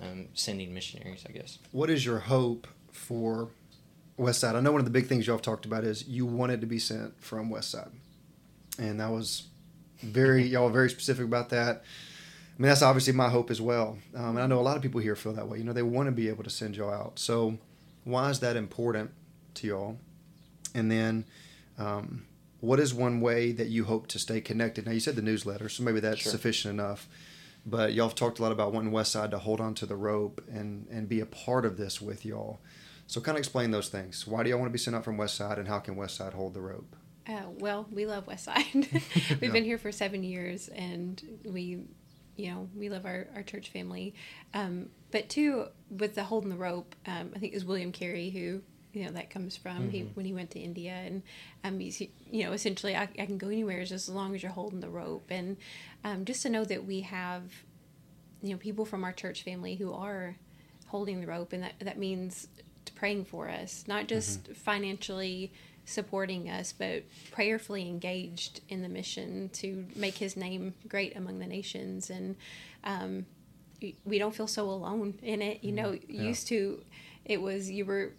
um, 0.00 0.26
sending 0.34 0.74
missionaries 0.74 1.24
i 1.28 1.32
guess. 1.32 1.58
What 1.72 1.90
is 1.90 2.04
your 2.04 2.18
hope 2.18 2.66
for 2.92 3.48
West 4.16 4.40
Side. 4.40 4.56
I 4.56 4.60
know 4.60 4.72
one 4.72 4.80
of 4.80 4.84
the 4.84 4.90
big 4.90 5.06
things 5.06 5.26
y'all 5.26 5.36
have 5.36 5.42
talked 5.42 5.66
about 5.66 5.84
is 5.84 6.06
you 6.08 6.26
wanted 6.26 6.60
to 6.62 6.66
be 6.66 6.78
sent 6.78 7.20
from 7.22 7.50
West 7.50 7.70
Side, 7.70 7.90
and 8.78 9.00
that 9.00 9.10
was 9.10 9.44
very 10.00 10.44
y'all 10.44 10.68
very 10.70 10.90
specific 10.90 11.24
about 11.24 11.50
that. 11.50 11.82
I 12.58 12.62
mean, 12.62 12.68
that's 12.68 12.82
obviously 12.82 13.12
my 13.12 13.28
hope 13.28 13.50
as 13.50 13.60
well, 13.60 13.98
um, 14.14 14.36
and 14.36 14.40
I 14.40 14.46
know 14.46 14.58
a 14.58 14.62
lot 14.62 14.76
of 14.76 14.82
people 14.82 15.00
here 15.00 15.16
feel 15.16 15.34
that 15.34 15.48
way. 15.48 15.58
You 15.58 15.64
know, 15.64 15.74
they 15.74 15.82
want 15.82 16.06
to 16.06 16.12
be 16.12 16.28
able 16.28 16.44
to 16.44 16.50
send 16.50 16.76
y'all 16.76 16.90
out. 16.90 17.18
So, 17.18 17.58
why 18.04 18.30
is 18.30 18.40
that 18.40 18.56
important 18.56 19.10
to 19.54 19.66
y'all? 19.66 19.98
And 20.74 20.90
then, 20.90 21.26
um, 21.78 22.24
what 22.60 22.80
is 22.80 22.94
one 22.94 23.20
way 23.20 23.52
that 23.52 23.68
you 23.68 23.84
hope 23.84 24.06
to 24.08 24.18
stay 24.18 24.40
connected? 24.40 24.86
Now, 24.86 24.92
you 24.92 25.00
said 25.00 25.16
the 25.16 25.22
newsletter, 25.22 25.68
so 25.68 25.82
maybe 25.82 26.00
that's 26.00 26.20
sure. 26.20 26.32
sufficient 26.32 26.72
enough. 26.72 27.06
But 27.66 27.92
y'all 27.92 28.08
have 28.08 28.14
talked 28.14 28.38
a 28.38 28.42
lot 28.42 28.52
about 28.52 28.72
wanting 28.72 28.92
West 28.92 29.12
Side 29.12 29.32
to 29.32 29.38
hold 29.38 29.60
on 29.60 29.74
to 29.74 29.86
the 29.86 29.96
rope 29.96 30.42
and 30.50 30.86
and 30.90 31.08
be 31.08 31.20
a 31.20 31.26
part 31.26 31.66
of 31.66 31.76
this 31.76 32.00
with 32.00 32.24
y'all. 32.24 32.60
So, 33.06 33.20
kind 33.20 33.36
of 33.36 33.40
explain 33.40 33.70
those 33.70 33.88
things. 33.88 34.26
Why 34.26 34.42
do 34.42 34.50
y'all 34.50 34.58
want 34.58 34.68
to 34.68 34.72
be 34.72 34.78
sent 34.78 34.96
out 34.96 35.04
from 35.04 35.16
West 35.16 35.36
Side, 35.36 35.58
and 35.58 35.68
how 35.68 35.78
can 35.78 35.96
West 35.96 36.16
Side 36.16 36.32
hold 36.32 36.54
the 36.54 36.60
rope? 36.60 36.96
Uh, 37.28 37.42
well, 37.58 37.86
we 37.90 38.06
love 38.06 38.26
West 38.26 38.44
Side. 38.44 38.64
We've 38.74 39.42
yeah. 39.42 39.50
been 39.50 39.64
here 39.64 39.78
for 39.78 39.92
seven 39.92 40.22
years, 40.22 40.68
and 40.68 41.22
we, 41.44 41.80
you 42.36 42.50
know, 42.50 42.68
we 42.74 42.88
love 42.88 43.04
our, 43.04 43.28
our 43.34 43.42
church 43.42 43.70
family. 43.70 44.14
Um, 44.54 44.90
but 45.10 45.28
two, 45.28 45.66
with 45.90 46.14
the 46.14 46.24
holding 46.24 46.50
the 46.50 46.56
rope, 46.56 46.94
um, 47.06 47.32
I 47.34 47.38
think 47.38 47.52
it 47.52 47.56
was 47.56 47.64
William 47.64 47.92
Carey 47.92 48.30
who 48.30 48.62
you 48.96 49.04
know 49.04 49.10
that 49.10 49.28
comes 49.28 49.58
from 49.58 49.76
mm-hmm. 49.76 49.90
he 49.90 50.02
when 50.14 50.24
he 50.24 50.32
went 50.32 50.50
to 50.52 50.58
India 50.58 50.92
and 50.92 51.22
um 51.64 51.78
he's, 51.78 52.00
you 52.00 52.44
know 52.44 52.52
essentially 52.52 52.96
I, 52.96 53.02
I 53.02 53.26
can 53.26 53.36
go 53.36 53.48
anywhere 53.48 53.80
just 53.84 54.08
as 54.08 54.14
long 54.14 54.34
as 54.34 54.42
you're 54.42 54.52
holding 54.52 54.80
the 54.80 54.88
rope 54.88 55.26
and 55.28 55.58
um, 56.02 56.24
just 56.24 56.42
to 56.42 56.48
know 56.48 56.64
that 56.64 56.86
we 56.86 57.02
have 57.02 57.42
you 58.40 58.52
know 58.52 58.56
people 58.56 58.86
from 58.86 59.04
our 59.04 59.12
church 59.12 59.42
family 59.42 59.74
who 59.76 59.92
are 59.92 60.36
holding 60.86 61.20
the 61.20 61.26
rope 61.26 61.52
and 61.52 61.62
that 61.62 61.74
that 61.80 61.98
means 61.98 62.48
praying 62.94 63.24
for 63.24 63.48
us, 63.48 63.84
not 63.86 64.06
just 64.06 64.44
mm-hmm. 64.44 64.52
financially 64.54 65.52
supporting 65.84 66.48
us, 66.50 66.72
but 66.72 67.04
prayerfully 67.30 67.88
engaged 67.88 68.60
in 68.68 68.82
the 68.82 68.88
mission 68.88 69.48
to 69.50 69.86
make 69.94 70.16
His 70.18 70.36
name 70.36 70.74
great 70.88 71.16
among 71.16 71.38
the 71.38 71.46
nations. 71.46 72.10
And 72.10 72.36
um, 72.84 73.26
we 74.04 74.18
don't 74.18 74.34
feel 74.34 74.46
so 74.46 74.68
alone 74.68 75.14
in 75.22 75.42
it. 75.42 75.62
You 75.62 75.72
know, 75.72 75.92
yeah. 76.08 76.22
used 76.22 76.48
to, 76.48 76.82
it 77.24 77.40
was 77.40 77.70
you 77.70 77.84
were 77.84 78.12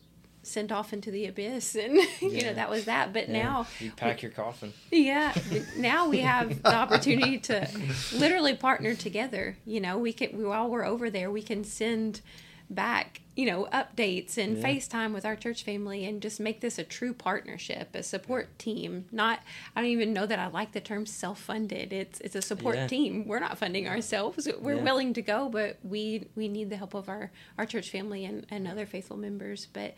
sent 0.44 0.72
off 0.72 0.94
into 0.94 1.12
the 1.12 1.26
abyss 1.26 1.76
and 1.76 1.94
you 2.22 2.30
yeah. 2.30 2.46
know 2.46 2.54
that 2.54 2.70
was 2.70 2.86
that 2.86 3.12
but 3.12 3.28
yeah. 3.28 3.44
now 3.44 3.68
you 3.82 3.92
pack 3.92 4.18
we, 4.18 4.22
your 4.22 4.32
coffin 4.32 4.72
yeah 4.92 5.34
now 5.78 6.08
we 6.08 6.20
have 6.20 6.64
the 6.64 6.74
opportunity 6.74 7.38
to 7.38 7.68
literally 8.14 8.56
partner 8.56 8.96
together 8.96 9.58
you 9.66 9.82
know 9.82 9.98
we 9.98 10.14
can 10.14 10.48
while 10.48 10.70
we're 10.70 10.86
over 10.86 11.10
there 11.10 11.30
we 11.30 11.42
can 11.42 11.66
send 11.66 12.22
back, 12.70 13.22
you 13.38 13.46
know, 13.46 13.68
updates 13.72 14.36
and 14.36 14.58
yeah. 14.58 14.68
FaceTime 14.68 15.14
with 15.14 15.24
our 15.24 15.36
church 15.36 15.64
family 15.64 16.06
and 16.06 16.24
just 16.24 16.40
make 16.40 16.60
this 16.60 16.80
a 16.80 16.84
true 16.84 17.14
partnership, 17.14 17.94
a 17.94 18.02
support 18.02 18.48
yeah. 18.50 18.56
team. 18.58 19.06
Not 19.12 19.42
I 19.76 19.82
don't 19.82 19.92
even 19.92 20.12
know 20.12 20.26
that 20.26 20.40
I 20.40 20.48
like 20.48 20.72
the 20.72 20.82
term 20.82 21.06
self-funded. 21.06 21.94
It's 21.94 22.20
it's 22.22 22.36
a 22.36 22.42
support 22.42 22.78
yeah. 22.78 22.88
team. 22.88 23.28
We're 23.28 23.40
not 23.40 23.60
funding 23.60 23.88
ourselves. 23.88 24.50
We're 24.60 24.82
willing 24.82 25.14
to 25.14 25.22
go, 25.22 25.50
but 25.50 25.78
we 25.84 26.26
we 26.36 26.48
need 26.48 26.72
the 26.72 26.78
help 26.78 26.96
of 26.96 27.10
our 27.10 27.30
our 27.60 27.68
church 27.68 27.92
family 27.92 28.26
and, 28.26 28.48
and 28.50 28.68
other 28.68 28.88
faithful 28.88 29.18
members. 29.18 29.68
But 29.72 29.94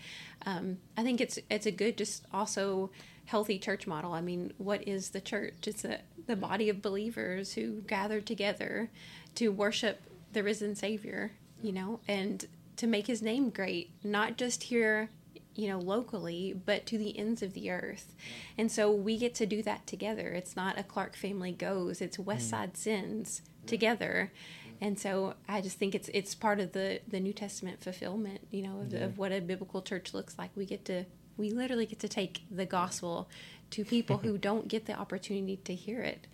um, 0.45 0.79
I 0.97 1.03
think 1.03 1.21
it's 1.21 1.39
it's 1.49 1.65
a 1.65 1.71
good 1.71 1.97
just 1.97 2.25
also 2.33 2.91
healthy 3.27 3.57
church 3.57 3.87
model. 3.87 4.11
I 4.11 4.19
mean, 4.19 4.51
what 4.57 4.85
is 4.85 5.11
the 5.11 5.21
church? 5.21 5.65
It's 5.65 5.85
a, 5.85 5.99
the 6.27 6.35
body 6.35 6.67
of 6.67 6.81
believers 6.81 7.53
who 7.53 7.81
gather 7.87 8.19
together 8.19 8.89
to 9.35 9.47
worship 9.47 10.01
the 10.33 10.43
risen 10.43 10.75
Savior, 10.75 11.31
you 11.61 11.71
know, 11.71 12.01
and 12.05 12.45
to 12.79 12.87
make 12.87 13.07
his 13.07 13.21
name 13.21 13.49
great, 13.49 13.91
not 14.05 14.37
just 14.37 14.63
here, 14.63 15.09
you 15.53 15.67
know, 15.67 15.79
locally, 15.79 16.53
but 16.65 16.85
to 16.85 16.97
the 16.97 17.17
ends 17.19 17.43
of 17.43 17.53
the 17.53 17.69
earth. 17.69 18.15
And 18.57 18.71
so 18.71 18.89
we 18.89 19.17
get 19.17 19.35
to 19.35 19.45
do 19.45 19.61
that 19.63 19.85
together. 19.85 20.29
It's 20.29 20.55
not 20.55 20.79
a 20.79 20.83
Clark 20.83 21.17
family 21.17 21.51
goes, 21.51 21.99
it's 21.99 22.17
West 22.17 22.47
mm. 22.47 22.51
Side 22.51 22.77
sins 22.77 23.41
together. 23.65 24.31
And 24.79 24.97
so 24.97 25.33
I 25.45 25.59
just 25.59 25.77
think 25.77 25.93
it's 25.93 26.09
it's 26.13 26.33
part 26.33 26.61
of 26.61 26.71
the 26.71 27.01
the 27.05 27.19
New 27.19 27.33
Testament 27.33 27.83
fulfillment, 27.83 28.47
you 28.49 28.61
know, 28.61 28.79
of, 28.79 28.93
yeah. 28.93 28.99
of 28.99 29.17
what 29.17 29.33
a 29.33 29.41
biblical 29.41 29.81
church 29.81 30.13
looks 30.13 30.37
like. 30.37 30.51
We 30.55 30.65
get 30.65 30.85
to 30.85 31.03
we 31.35 31.51
literally 31.51 31.85
get 31.85 31.99
to 31.99 32.07
take 32.07 32.43
the 32.49 32.65
gospel 32.65 33.29
to 33.71 33.83
people 33.83 34.19
who 34.19 34.37
don't 34.49 34.69
get 34.69 34.85
the 34.85 34.93
opportunity 34.93 35.57
to 35.57 35.75
hear 35.75 36.01
it. 36.01 36.27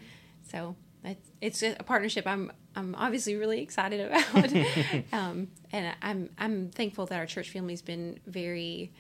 So 0.48 0.76
it's, 1.04 1.32
it's 1.42 1.64
a 1.64 1.84
partnership 1.84 2.28
I'm 2.28 2.52
I'm 2.76 2.96
obviously 2.96 3.36
really 3.36 3.62
excited 3.62 4.02
about, 4.02 4.54
um, 5.14 5.48
and 5.72 5.96
I'm 6.02 6.30
I'm 6.38 6.70
thankful 6.70 7.06
that 7.08 7.18
our 7.18 7.26
church 7.26 7.50
family's 7.50 7.82
been 7.82 8.20
very. 8.26 8.92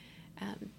Um, 0.42 0.70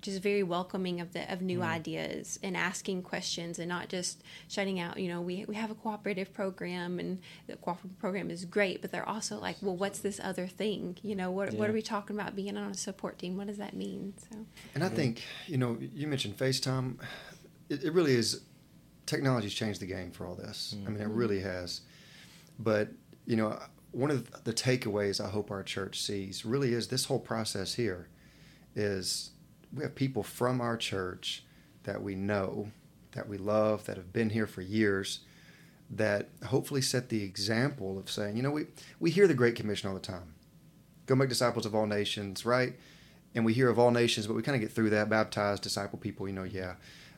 just 0.00 0.22
very 0.22 0.42
welcoming 0.42 1.00
of 1.00 1.12
the 1.12 1.30
of 1.32 1.42
new 1.42 1.60
mm. 1.60 1.66
ideas 1.66 2.38
and 2.42 2.56
asking 2.56 3.02
questions 3.02 3.58
and 3.58 3.68
not 3.68 3.88
just 3.88 4.22
shutting 4.48 4.80
out 4.80 4.98
you 4.98 5.08
know 5.08 5.20
we, 5.20 5.44
we 5.46 5.54
have 5.54 5.70
a 5.70 5.74
cooperative 5.74 6.32
program 6.32 6.98
and 6.98 7.20
the 7.46 7.56
cooperative 7.56 7.98
program 7.98 8.30
is 8.30 8.44
great 8.44 8.80
but 8.80 8.90
they're 8.90 9.08
also 9.08 9.38
like 9.38 9.56
well 9.60 9.76
what's 9.76 9.98
this 10.00 10.20
other 10.22 10.46
thing 10.46 10.96
you 11.02 11.14
know 11.14 11.30
what, 11.30 11.52
yeah. 11.52 11.58
what 11.58 11.68
are 11.68 11.72
we 11.72 11.82
talking 11.82 12.18
about 12.18 12.34
being 12.34 12.56
on 12.56 12.70
a 12.70 12.74
support 12.74 13.18
team 13.18 13.36
what 13.36 13.46
does 13.46 13.58
that 13.58 13.74
mean 13.74 14.14
so 14.30 14.38
and 14.74 14.82
i 14.82 14.88
think 14.88 15.22
you 15.46 15.58
know 15.58 15.76
you 15.80 16.06
mentioned 16.06 16.36
facetime 16.36 16.96
it, 17.68 17.84
it 17.84 17.92
really 17.92 18.14
is 18.14 18.42
technology's 19.06 19.54
changed 19.54 19.80
the 19.80 19.86
game 19.86 20.10
for 20.10 20.26
all 20.26 20.34
this 20.34 20.74
mm. 20.76 20.86
i 20.86 20.90
mean 20.90 21.00
it 21.00 21.08
mm-hmm. 21.08 21.16
really 21.16 21.40
has 21.40 21.82
but 22.62 22.88
you 23.26 23.36
know 23.36 23.58
one 23.92 24.10
of 24.10 24.44
the 24.44 24.52
takeaways 24.52 25.24
i 25.24 25.28
hope 25.28 25.50
our 25.50 25.62
church 25.62 26.00
sees 26.00 26.44
really 26.44 26.72
is 26.72 26.88
this 26.88 27.06
whole 27.06 27.18
process 27.18 27.74
here 27.74 28.08
is 28.76 29.30
we 29.74 29.82
have 29.82 29.94
people 29.94 30.22
from 30.22 30.60
our 30.60 30.76
church 30.76 31.44
that 31.84 32.02
we 32.02 32.14
know, 32.14 32.70
that 33.12 33.28
we 33.28 33.38
love, 33.38 33.86
that 33.86 33.96
have 33.96 34.12
been 34.12 34.30
here 34.30 34.46
for 34.46 34.62
years, 34.62 35.20
that 35.90 36.28
hopefully 36.46 36.80
set 36.80 37.08
the 37.08 37.22
example 37.22 37.98
of 37.98 38.10
saying, 38.10 38.36
you 38.36 38.42
know, 38.42 38.50
we, 38.50 38.66
we 38.98 39.10
hear 39.10 39.26
the 39.26 39.34
Great 39.34 39.56
Commission 39.56 39.88
all 39.88 39.94
the 39.94 40.00
time 40.00 40.34
go 41.06 41.16
make 41.16 41.28
disciples 41.28 41.66
of 41.66 41.74
all 41.74 41.86
nations, 41.86 42.46
right? 42.46 42.74
And 43.34 43.44
we 43.44 43.52
hear 43.52 43.68
of 43.68 43.80
all 43.80 43.90
nations, 43.90 44.28
but 44.28 44.34
we 44.34 44.42
kind 44.42 44.54
of 44.54 44.60
get 44.60 44.70
through 44.70 44.90
that, 44.90 45.08
baptize, 45.08 45.58
disciple 45.58 45.98
people, 45.98 46.28
you 46.28 46.32
know, 46.32 46.44
yeah. 46.44 46.74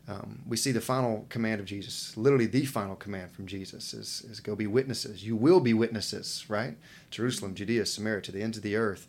Um, 0.08 0.42
we 0.46 0.56
see 0.56 0.72
the 0.72 0.80
final 0.80 1.26
command 1.28 1.60
of 1.60 1.66
Jesus, 1.66 2.16
literally 2.16 2.46
the 2.46 2.64
final 2.64 2.96
command 2.96 3.30
from 3.30 3.46
Jesus 3.46 3.94
is, 3.94 4.22
is 4.28 4.40
go 4.40 4.56
be 4.56 4.66
witnesses. 4.66 5.24
You 5.24 5.36
will 5.36 5.60
be 5.60 5.74
witnesses, 5.74 6.44
right? 6.48 6.76
Jerusalem, 7.10 7.54
Judea, 7.54 7.86
Samaria, 7.86 8.22
to 8.22 8.32
the 8.32 8.42
ends 8.42 8.56
of 8.56 8.64
the 8.64 8.76
earth. 8.76 9.06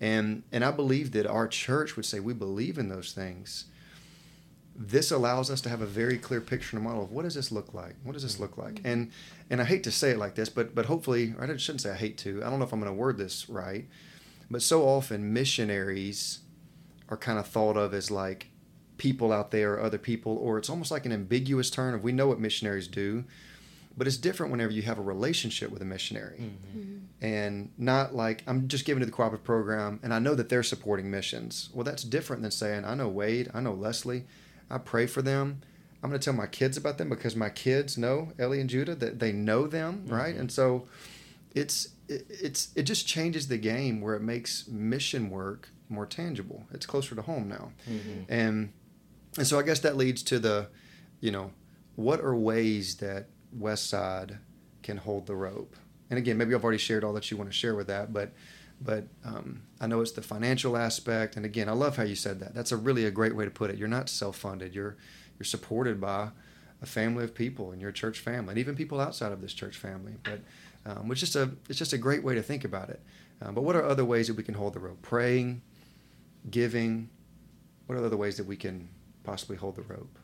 And 0.00 0.44
and 0.52 0.64
I 0.64 0.70
believe 0.70 1.10
that 1.12 1.26
our 1.26 1.48
church 1.48 1.96
would 1.96 2.06
say 2.06 2.20
we 2.20 2.34
believe 2.34 2.78
in 2.78 2.88
those 2.88 3.12
things. 3.12 3.64
This 4.76 5.10
allows 5.10 5.50
us 5.50 5.60
to 5.62 5.68
have 5.68 5.80
a 5.80 5.86
very 5.86 6.18
clear 6.18 6.40
picture 6.40 6.76
and 6.76 6.84
model 6.84 7.02
of 7.02 7.10
what 7.10 7.22
does 7.22 7.34
this 7.34 7.50
look 7.50 7.74
like? 7.74 7.96
What 8.04 8.12
does 8.12 8.22
this 8.22 8.38
look 8.38 8.56
like? 8.56 8.74
Mm-hmm. 8.74 8.86
And 8.86 9.10
and 9.50 9.60
I 9.60 9.64
hate 9.64 9.82
to 9.84 9.90
say 9.90 10.10
it 10.10 10.18
like 10.18 10.36
this, 10.36 10.48
but 10.48 10.72
but 10.72 10.86
hopefully, 10.86 11.34
I 11.40 11.46
shouldn't 11.56 11.80
say 11.80 11.90
I 11.90 11.96
hate 11.96 12.16
to. 12.18 12.44
I 12.44 12.50
don't 12.50 12.60
know 12.60 12.64
if 12.64 12.72
I'm 12.72 12.78
going 12.80 12.92
to 12.92 12.96
word 12.96 13.18
this 13.18 13.48
right, 13.48 13.86
but 14.48 14.62
so 14.62 14.82
often 14.82 15.32
missionaries 15.32 16.40
are 17.08 17.16
kind 17.16 17.40
of 17.40 17.48
thought 17.48 17.76
of 17.76 17.92
as 17.92 18.08
like 18.08 18.50
people 18.98 19.32
out 19.32 19.50
there, 19.50 19.74
or 19.74 19.82
other 19.82 19.98
people, 19.98 20.36
or 20.36 20.58
it's 20.58 20.68
almost 20.68 20.90
like 20.90 21.06
an 21.06 21.12
ambiguous 21.12 21.70
term 21.70 21.94
of 21.94 22.02
we 22.04 22.12
know 22.12 22.26
what 22.26 22.38
missionaries 22.38 22.88
do, 22.88 23.24
but 23.98 24.06
it's 24.06 24.16
different 24.16 24.52
whenever 24.52 24.72
you 24.72 24.82
have 24.82 24.98
a 24.98 25.02
relationship 25.02 25.70
with 25.70 25.82
a 25.82 25.84
missionary 25.84 26.38
mm-hmm. 26.40 26.78
Mm-hmm. 26.78 27.24
and 27.24 27.70
not 27.76 28.14
like 28.14 28.44
i'm 28.46 28.68
just 28.68 28.84
giving 28.84 29.00
to 29.00 29.06
the 29.06 29.12
cooperative 29.12 29.44
program 29.44 29.98
and 30.02 30.14
i 30.14 30.20
know 30.20 30.34
that 30.36 30.48
they're 30.48 30.62
supporting 30.62 31.10
missions 31.10 31.68
well 31.74 31.84
that's 31.84 32.04
different 32.04 32.40
than 32.42 32.52
saying 32.52 32.84
i 32.84 32.94
know 32.94 33.08
wade 33.08 33.50
i 33.52 33.60
know 33.60 33.72
leslie 33.72 34.24
i 34.70 34.78
pray 34.78 35.06
for 35.06 35.20
them 35.20 35.60
i'm 36.02 36.10
going 36.10 36.18
to 36.20 36.24
tell 36.24 36.34
my 36.34 36.46
kids 36.46 36.76
about 36.76 36.96
them 36.96 37.08
because 37.08 37.34
my 37.34 37.50
kids 37.50 37.98
know 37.98 38.32
ellie 38.38 38.60
and 38.60 38.70
judah 38.70 38.94
that 38.94 39.18
they 39.18 39.32
know 39.32 39.66
them 39.66 40.04
mm-hmm. 40.04 40.14
right 40.14 40.36
and 40.36 40.52
so 40.52 40.86
it's 41.54 41.88
it, 42.08 42.24
it's 42.28 42.68
it 42.76 42.84
just 42.84 43.06
changes 43.06 43.48
the 43.48 43.58
game 43.58 44.00
where 44.00 44.14
it 44.14 44.22
makes 44.22 44.68
mission 44.68 45.28
work 45.28 45.70
more 45.88 46.06
tangible 46.06 46.66
it's 46.72 46.86
closer 46.86 47.14
to 47.14 47.22
home 47.22 47.48
now 47.48 47.72
mm-hmm. 47.90 48.22
and 48.28 48.72
and 49.38 49.46
so 49.46 49.58
i 49.58 49.62
guess 49.62 49.80
that 49.80 49.96
leads 49.96 50.22
to 50.22 50.38
the 50.38 50.68
you 51.20 51.30
know 51.30 51.50
what 51.98 52.20
are 52.20 52.36
ways 52.36 52.98
that 52.98 53.26
West 53.52 53.88
Side 53.88 54.38
can 54.84 54.98
hold 54.98 55.26
the 55.26 55.34
rope. 55.34 55.74
And 56.10 56.16
again, 56.16 56.38
maybe 56.38 56.54
I've 56.54 56.62
already 56.62 56.78
shared 56.78 57.02
all 57.02 57.12
that 57.14 57.28
you 57.28 57.36
want 57.36 57.50
to 57.50 57.56
share 57.56 57.74
with 57.74 57.88
that, 57.88 58.12
but 58.12 58.32
but 58.80 59.08
um, 59.24 59.62
I 59.80 59.88
know 59.88 60.00
it's 60.00 60.12
the 60.12 60.22
financial 60.22 60.76
aspect. 60.76 61.34
And 61.34 61.44
again, 61.44 61.68
I 61.68 61.72
love 61.72 61.96
how 61.96 62.04
you 62.04 62.14
said 62.14 62.38
that. 62.38 62.54
That's 62.54 62.70
a 62.70 62.76
really 62.76 63.04
a 63.04 63.10
great 63.10 63.34
way 63.34 63.44
to 63.44 63.50
put 63.50 63.70
it. 63.70 63.76
You're 63.76 63.88
not 63.88 64.08
self-funded. 64.08 64.72
You're 64.72 64.96
you're 65.38 65.44
supported 65.44 66.00
by 66.00 66.28
a 66.80 66.86
family 66.86 67.24
of 67.24 67.34
people 67.34 67.72
in 67.72 67.80
your 67.80 67.90
church 67.90 68.20
family, 68.20 68.52
and 68.52 68.58
even 68.58 68.76
people 68.76 69.00
outside 69.00 69.32
of 69.32 69.40
this 69.40 69.52
church 69.52 69.76
family. 69.76 70.14
But 70.22 70.40
um, 70.86 71.10
it's 71.10 71.20
just 71.20 71.34
a 71.34 71.50
it's 71.68 71.78
just 71.78 71.92
a 71.92 71.98
great 71.98 72.22
way 72.22 72.36
to 72.36 72.42
think 72.42 72.64
about 72.64 72.90
it. 72.90 73.00
Um, 73.42 73.54
but 73.56 73.62
what 73.62 73.74
are 73.74 73.84
other 73.84 74.04
ways 74.04 74.28
that 74.28 74.36
we 74.36 74.44
can 74.44 74.54
hold 74.54 74.74
the 74.74 74.80
rope? 74.80 75.02
Praying, 75.02 75.62
giving. 76.48 77.08
What 77.86 77.98
are 77.98 78.04
other 78.04 78.16
ways 78.16 78.36
that 78.36 78.46
we 78.46 78.56
can 78.56 78.88
possibly 79.28 79.56
hold 79.56 79.76
the 79.76 79.82
rope? 79.82 80.18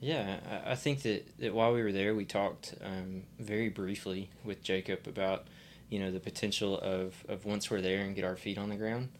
Yeah, 0.00 0.38
I 0.64 0.74
think 0.74 1.02
that, 1.02 1.38
that 1.38 1.52
while 1.52 1.72
we 1.74 1.82
were 1.82 1.92
there, 1.92 2.14
we 2.14 2.24
talked 2.24 2.74
um, 2.82 3.24
very 3.38 3.68
briefly 3.68 4.30
with 4.44 4.62
Jacob 4.62 5.06
about, 5.06 5.46
you 5.90 5.98
know, 5.98 6.10
the 6.10 6.20
potential 6.20 6.78
of, 6.78 7.24
of 7.28 7.44
once 7.44 7.70
we're 7.70 7.80
there 7.80 8.00
and 8.00 8.14
get 8.14 8.24
our 8.24 8.36
feet 8.36 8.56
on 8.56 8.68
the 8.68 8.76
ground, 8.76 9.10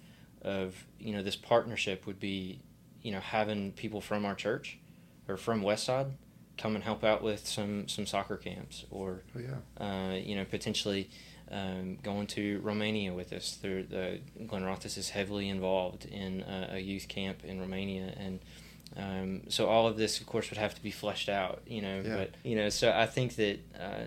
of, 0.42 0.86
you 0.98 1.12
know, 1.12 1.22
this 1.22 1.36
partnership 1.36 2.06
would 2.06 2.20
be, 2.20 2.60
you 3.02 3.10
know, 3.12 3.20
having 3.20 3.72
people 3.72 4.00
from 4.00 4.24
our 4.24 4.36
church 4.36 4.78
or 5.26 5.36
from 5.36 5.62
Westside 5.62 6.12
come 6.56 6.74
and 6.74 6.84
help 6.84 7.04
out 7.04 7.22
with 7.22 7.46
some, 7.46 7.86
some 7.88 8.06
soccer 8.06 8.36
camps 8.36 8.86
or, 8.90 9.24
oh, 9.36 9.40
yeah. 9.40 9.84
uh, 9.84 10.14
you 10.14 10.36
know, 10.36 10.44
potentially 10.44 11.10
um, 11.50 11.98
going 12.02 12.26
to 12.28 12.60
Romania 12.60 13.12
with 13.12 13.32
us. 13.32 13.58
The, 13.60 13.82
the 13.82 14.20
Glenrothes 14.46 14.96
is 14.96 15.10
heavily 15.10 15.48
involved 15.48 16.06
in 16.06 16.42
a, 16.42 16.76
a 16.76 16.78
youth 16.78 17.08
camp 17.08 17.44
in 17.44 17.60
Romania 17.60 18.14
and– 18.16 18.38
um, 18.96 19.42
so 19.48 19.66
all 19.66 19.86
of 19.86 19.96
this, 19.96 20.20
of 20.20 20.26
course, 20.26 20.50
would 20.50 20.58
have 20.58 20.74
to 20.74 20.82
be 20.82 20.90
fleshed 20.90 21.28
out, 21.28 21.62
you 21.66 21.82
know. 21.82 22.02
Yeah. 22.04 22.16
But 22.16 22.34
you 22.42 22.56
know, 22.56 22.68
so 22.68 22.92
I 22.92 23.06
think 23.06 23.36
that 23.36 23.58
uh, 23.78 24.04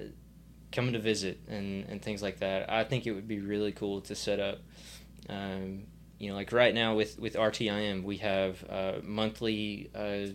coming 0.71 0.93
to 0.93 0.99
visit 0.99 1.39
and 1.47 1.85
and 1.87 2.01
things 2.01 2.21
like 2.21 2.39
that, 2.39 2.69
I 2.69 2.83
think 2.83 3.05
it 3.07 3.11
would 3.11 3.27
be 3.27 3.39
really 3.39 3.71
cool 3.71 4.01
to 4.01 4.15
set 4.15 4.39
up. 4.39 4.59
Um, 5.29 5.83
you 6.19 6.29
know, 6.29 6.35
like 6.35 6.51
right 6.51 6.73
now 6.73 6.95
with 6.95 7.19
with 7.19 7.35
RTIM, 7.35 8.03
we 8.03 8.17
have 8.17 8.63
uh, 8.69 8.93
monthly 9.03 9.89
uh, 9.95 10.33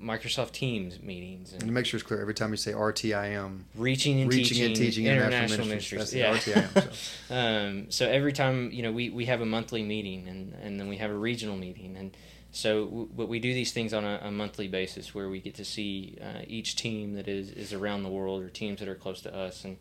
Microsoft 0.00 0.52
Teams 0.52 1.00
meetings. 1.02 1.52
And, 1.52 1.62
and, 1.62 1.70
to 1.70 1.74
make 1.74 1.86
sure 1.86 1.98
it's 1.98 2.06
clear, 2.06 2.20
every 2.20 2.34
time 2.34 2.50
you 2.50 2.56
say 2.56 2.72
RTIM, 2.72 3.62
reaching 3.74 4.20
and 4.20 4.30
reaching 4.30 4.44
teaching, 4.44 4.66
and 4.66 4.76
teaching 4.76 5.06
international, 5.06 5.66
international 5.66 5.66
ministries. 5.66 6.14
Yeah. 6.14 6.36
RTIM. 6.36 6.94
So. 7.28 7.34
um, 7.34 7.90
so 7.90 8.08
every 8.08 8.32
time 8.32 8.70
you 8.70 8.82
know 8.82 8.92
we, 8.92 9.10
we 9.10 9.24
have 9.26 9.40
a 9.40 9.46
monthly 9.46 9.82
meeting 9.82 10.28
and, 10.28 10.54
and 10.62 10.78
then 10.78 10.88
we 10.88 10.98
have 10.98 11.10
a 11.10 11.16
regional 11.16 11.56
meeting 11.56 11.96
and 11.96 12.16
so 12.54 13.08
but 13.14 13.28
we 13.28 13.40
do 13.40 13.52
these 13.52 13.72
things 13.72 13.92
on 13.92 14.04
a, 14.04 14.20
a, 14.22 14.30
monthly 14.30 14.68
basis 14.68 15.12
where 15.12 15.28
we 15.28 15.40
get 15.40 15.56
to 15.56 15.64
see 15.64 16.16
uh, 16.22 16.42
each 16.46 16.76
team 16.76 17.14
that 17.14 17.26
is, 17.26 17.50
is 17.50 17.72
around 17.72 18.04
the 18.04 18.08
world 18.08 18.42
or 18.42 18.48
teams 18.48 18.78
that 18.78 18.88
are 18.88 18.94
close 18.94 19.22
to 19.22 19.34
us. 19.34 19.64
And, 19.64 19.76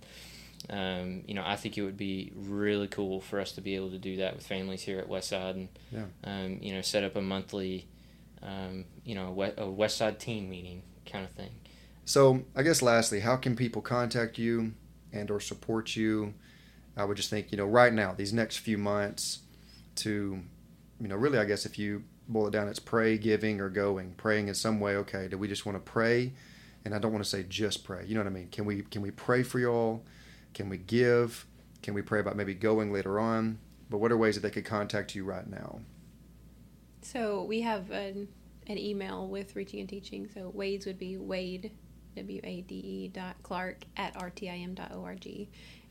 um, 0.72 1.24
you 1.28 1.36
know, 1.36 1.44
I 1.46 1.56
think 1.56 1.78
it 1.78 1.84
would 1.84 1.98
be 1.98 2.32
really 2.36 2.88
cool 2.88 3.22
for 3.22 3.40
us 3.40 3.52
to 3.54 3.62
be 3.62 3.76
able 3.76 3.92
to 3.92 4.00
do 4.00 4.18
that 4.18 4.36
with 4.36 4.48
families 4.48 4.82
here 4.82 4.98
at 4.98 5.08
Westside 5.08 5.52
and, 5.52 5.70
yeah. 5.92 6.06
um, 6.24 6.58
you 6.62 6.74
know, 6.74 6.82
set 6.82 7.04
up 7.04 7.16
a 7.16 7.22
monthly, 7.22 7.88
um, 8.42 8.86
you 9.06 9.14
know, 9.14 9.30
a 9.30 9.66
Westside 9.66 10.18
team 10.18 10.50
meeting 10.50 10.82
kind 11.06 11.26
of 11.26 11.32
thing. 11.32 11.52
So 12.06 12.44
I 12.56 12.64
guess 12.64 12.82
lastly, 12.82 13.20
how 13.20 13.36
can 13.36 13.56
people 13.56 13.84
contact 13.84 14.40
you 14.40 14.74
and 15.12 15.30
or 15.30 15.40
support 15.40 15.96
you? 15.96 16.34
I 16.98 17.06
would 17.06 17.18
just 17.18 17.30
think, 17.30 17.52
you 17.52 17.58
know, 17.58 17.66
right 17.66 17.94
now, 17.94 18.14
these 18.14 18.34
next 18.34 18.58
few 18.58 18.80
months 18.80 19.40
to, 19.98 20.40
you 21.00 21.08
know, 21.08 21.16
really, 21.16 21.38
I 21.38 21.46
guess 21.46 21.68
if 21.68 21.78
you 21.78 22.04
boil 22.28 22.48
it 22.48 22.52
down, 22.52 22.68
it's 22.68 22.80
pray, 22.80 23.18
giving, 23.18 23.60
or 23.60 23.70
going. 23.70 24.14
Praying 24.16 24.48
in 24.48 24.56
some 24.56 24.80
way. 24.80 24.96
Okay, 24.98 25.28
do 25.28 25.38
we 25.38 25.48
just 25.48 25.66
want 25.66 25.76
to 25.76 25.92
pray? 25.92 26.34
And 26.86 26.94
I 26.94 27.00
don't 27.00 27.12
want 27.12 27.24
to 27.24 27.30
say 27.30 27.44
just 27.44 27.84
pray. 27.84 28.06
You 28.06 28.16
know 28.16 28.22
what 28.22 28.28
I 28.28 28.32
mean? 28.32 28.50
Can 28.50 28.66
we 28.66 28.82
can 28.82 29.02
we 29.02 29.12
pray 29.12 29.44
for 29.44 29.60
y'all? 29.60 30.04
Can 30.54 30.70
we 30.70 30.78
give? 30.78 31.46
Can 31.82 31.94
we 31.94 32.02
pray 32.02 32.20
about 32.20 32.36
maybe 32.36 32.54
going 32.54 32.92
later 32.92 33.20
on? 33.20 33.60
But 33.90 33.98
what 34.00 34.12
are 34.12 34.18
ways 34.18 34.36
that 34.36 34.42
they 34.42 34.50
could 34.50 34.66
contact 34.66 35.16
you 35.16 35.24
right 35.24 35.48
now? 35.48 35.80
So 37.02 37.44
we 37.44 37.62
have 37.62 37.92
an, 37.92 38.30
an 38.68 38.78
email 38.78 39.28
with 39.28 39.56
Reaching 39.56 39.82
and 39.82 39.90
Teaching. 39.90 40.30
So 40.34 40.50
Wade's 40.54 40.86
would 40.86 40.98
be 40.98 41.18
Wade, 41.18 41.72
W 42.16 42.42
A 42.44 42.62
D 42.62 42.76
E 42.76 43.08
dot 43.10 43.36
Clark 43.44 43.84
at 43.98 44.16
RTIM 44.16 44.76
dot 44.76 44.94
org. 44.96 45.28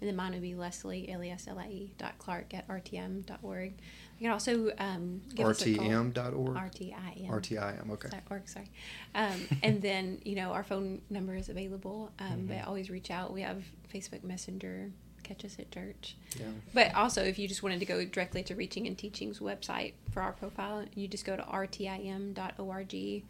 And 0.03 0.09
then 0.09 0.17
mine 0.17 0.33
would 0.33 0.43
be 0.43 0.57
Leslie, 0.57 1.09
L 1.09 1.23
E 1.23 1.31
S 1.31 1.47
L 1.47 1.61
I 1.61 1.67
E 1.69 1.93
dot 1.97 2.19
Clark 2.19 2.55
at 2.55 2.67
RTM 2.67 3.25
dot 3.25 3.39
org. 3.41 3.73
You 4.19 4.25
can 4.25 4.33
also 4.33 4.73
um, 4.79 5.23
give 5.33 5.47
RTM.org? 5.47 6.57
RTIM. 6.57 7.31
RTIM, 7.31 7.91
okay. 7.93 8.09
Sorry, 8.09 8.23
org, 8.29 8.49
sorry. 8.49 8.71
Um, 9.15 9.47
and 9.63 9.81
then, 9.81 10.21
you 10.25 10.35
know, 10.35 10.51
our 10.51 10.65
phone 10.65 11.03
number 11.09 11.37
is 11.37 11.49
available, 11.49 12.11
um, 12.19 12.27
mm-hmm. 12.27 12.47
but 12.49 12.67
always 12.67 12.91
reach 12.91 13.13
out. 13.13 13.33
We 13.33 13.43
have 13.43 13.63
Facebook 13.95 14.25
Messenger, 14.25 14.91
catch 15.23 15.45
us 15.45 15.57
at 15.61 15.71
church. 15.71 16.17
Yeah. 16.37 16.47
But 16.75 16.97
also, 16.97 17.23
if 17.23 17.39
you 17.39 17.47
just 17.47 17.63
wanted 17.63 17.79
to 17.79 17.87
go 17.87 18.05
directly 18.05 18.43
to 18.43 18.57
Reaching 18.57 18.89
and 18.89 18.99
Teaching's 18.99 19.39
website 19.39 19.93
for 20.11 20.21
our 20.21 20.33
profile, 20.33 20.85
you 20.97 21.07
just 21.07 21.25
go 21.25 21.37
to 21.37 21.43
rtim.org 21.43 23.23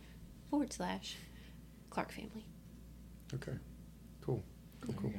forward 0.49 0.73
slash 0.73 1.17
Clark 1.91 2.13
Family. 2.13 2.47
Okay, 3.35 3.53
cool, 4.23 4.43
cool, 4.81 4.95
cool. 4.95 5.13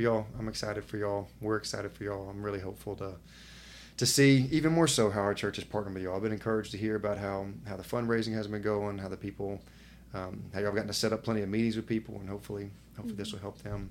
We 0.00 0.06
all, 0.06 0.26
I'm 0.38 0.48
excited 0.48 0.82
for 0.82 0.96
y'all. 0.96 1.28
We're 1.42 1.58
excited 1.58 1.92
for 1.92 2.04
y'all. 2.04 2.30
I'm 2.30 2.42
really 2.42 2.58
hopeful 2.58 2.96
to 2.96 3.16
to 3.98 4.06
see 4.06 4.48
even 4.50 4.72
more 4.72 4.86
so 4.86 5.10
how 5.10 5.20
our 5.20 5.34
church 5.34 5.58
is 5.58 5.64
partnering 5.64 5.92
with 5.92 6.02
y'all. 6.02 6.16
I've 6.16 6.22
been 6.22 6.32
encouraged 6.32 6.70
to 6.70 6.78
hear 6.78 6.94
about 6.94 7.18
how 7.18 7.48
how 7.68 7.76
the 7.76 7.82
fundraising 7.82 8.32
has 8.32 8.46
been 8.46 8.62
going, 8.62 8.96
how 8.96 9.08
the 9.08 9.18
people 9.18 9.60
um, 10.14 10.42
how 10.54 10.60
y'all 10.60 10.72
gotten 10.72 10.86
to 10.86 10.94
set 10.94 11.12
up 11.12 11.22
plenty 11.22 11.42
of 11.42 11.50
meetings 11.50 11.76
with 11.76 11.86
people, 11.86 12.14
and 12.18 12.30
hopefully, 12.30 12.70
hopefully 12.96 13.14
this 13.14 13.30
will 13.30 13.40
help 13.40 13.58
them 13.58 13.90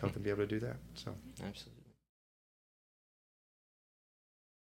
help 0.00 0.14
them 0.14 0.22
be 0.22 0.30
able 0.30 0.44
to 0.44 0.46
do 0.46 0.60
that. 0.60 0.76
So 0.94 1.14
Absolutely. 1.46 1.79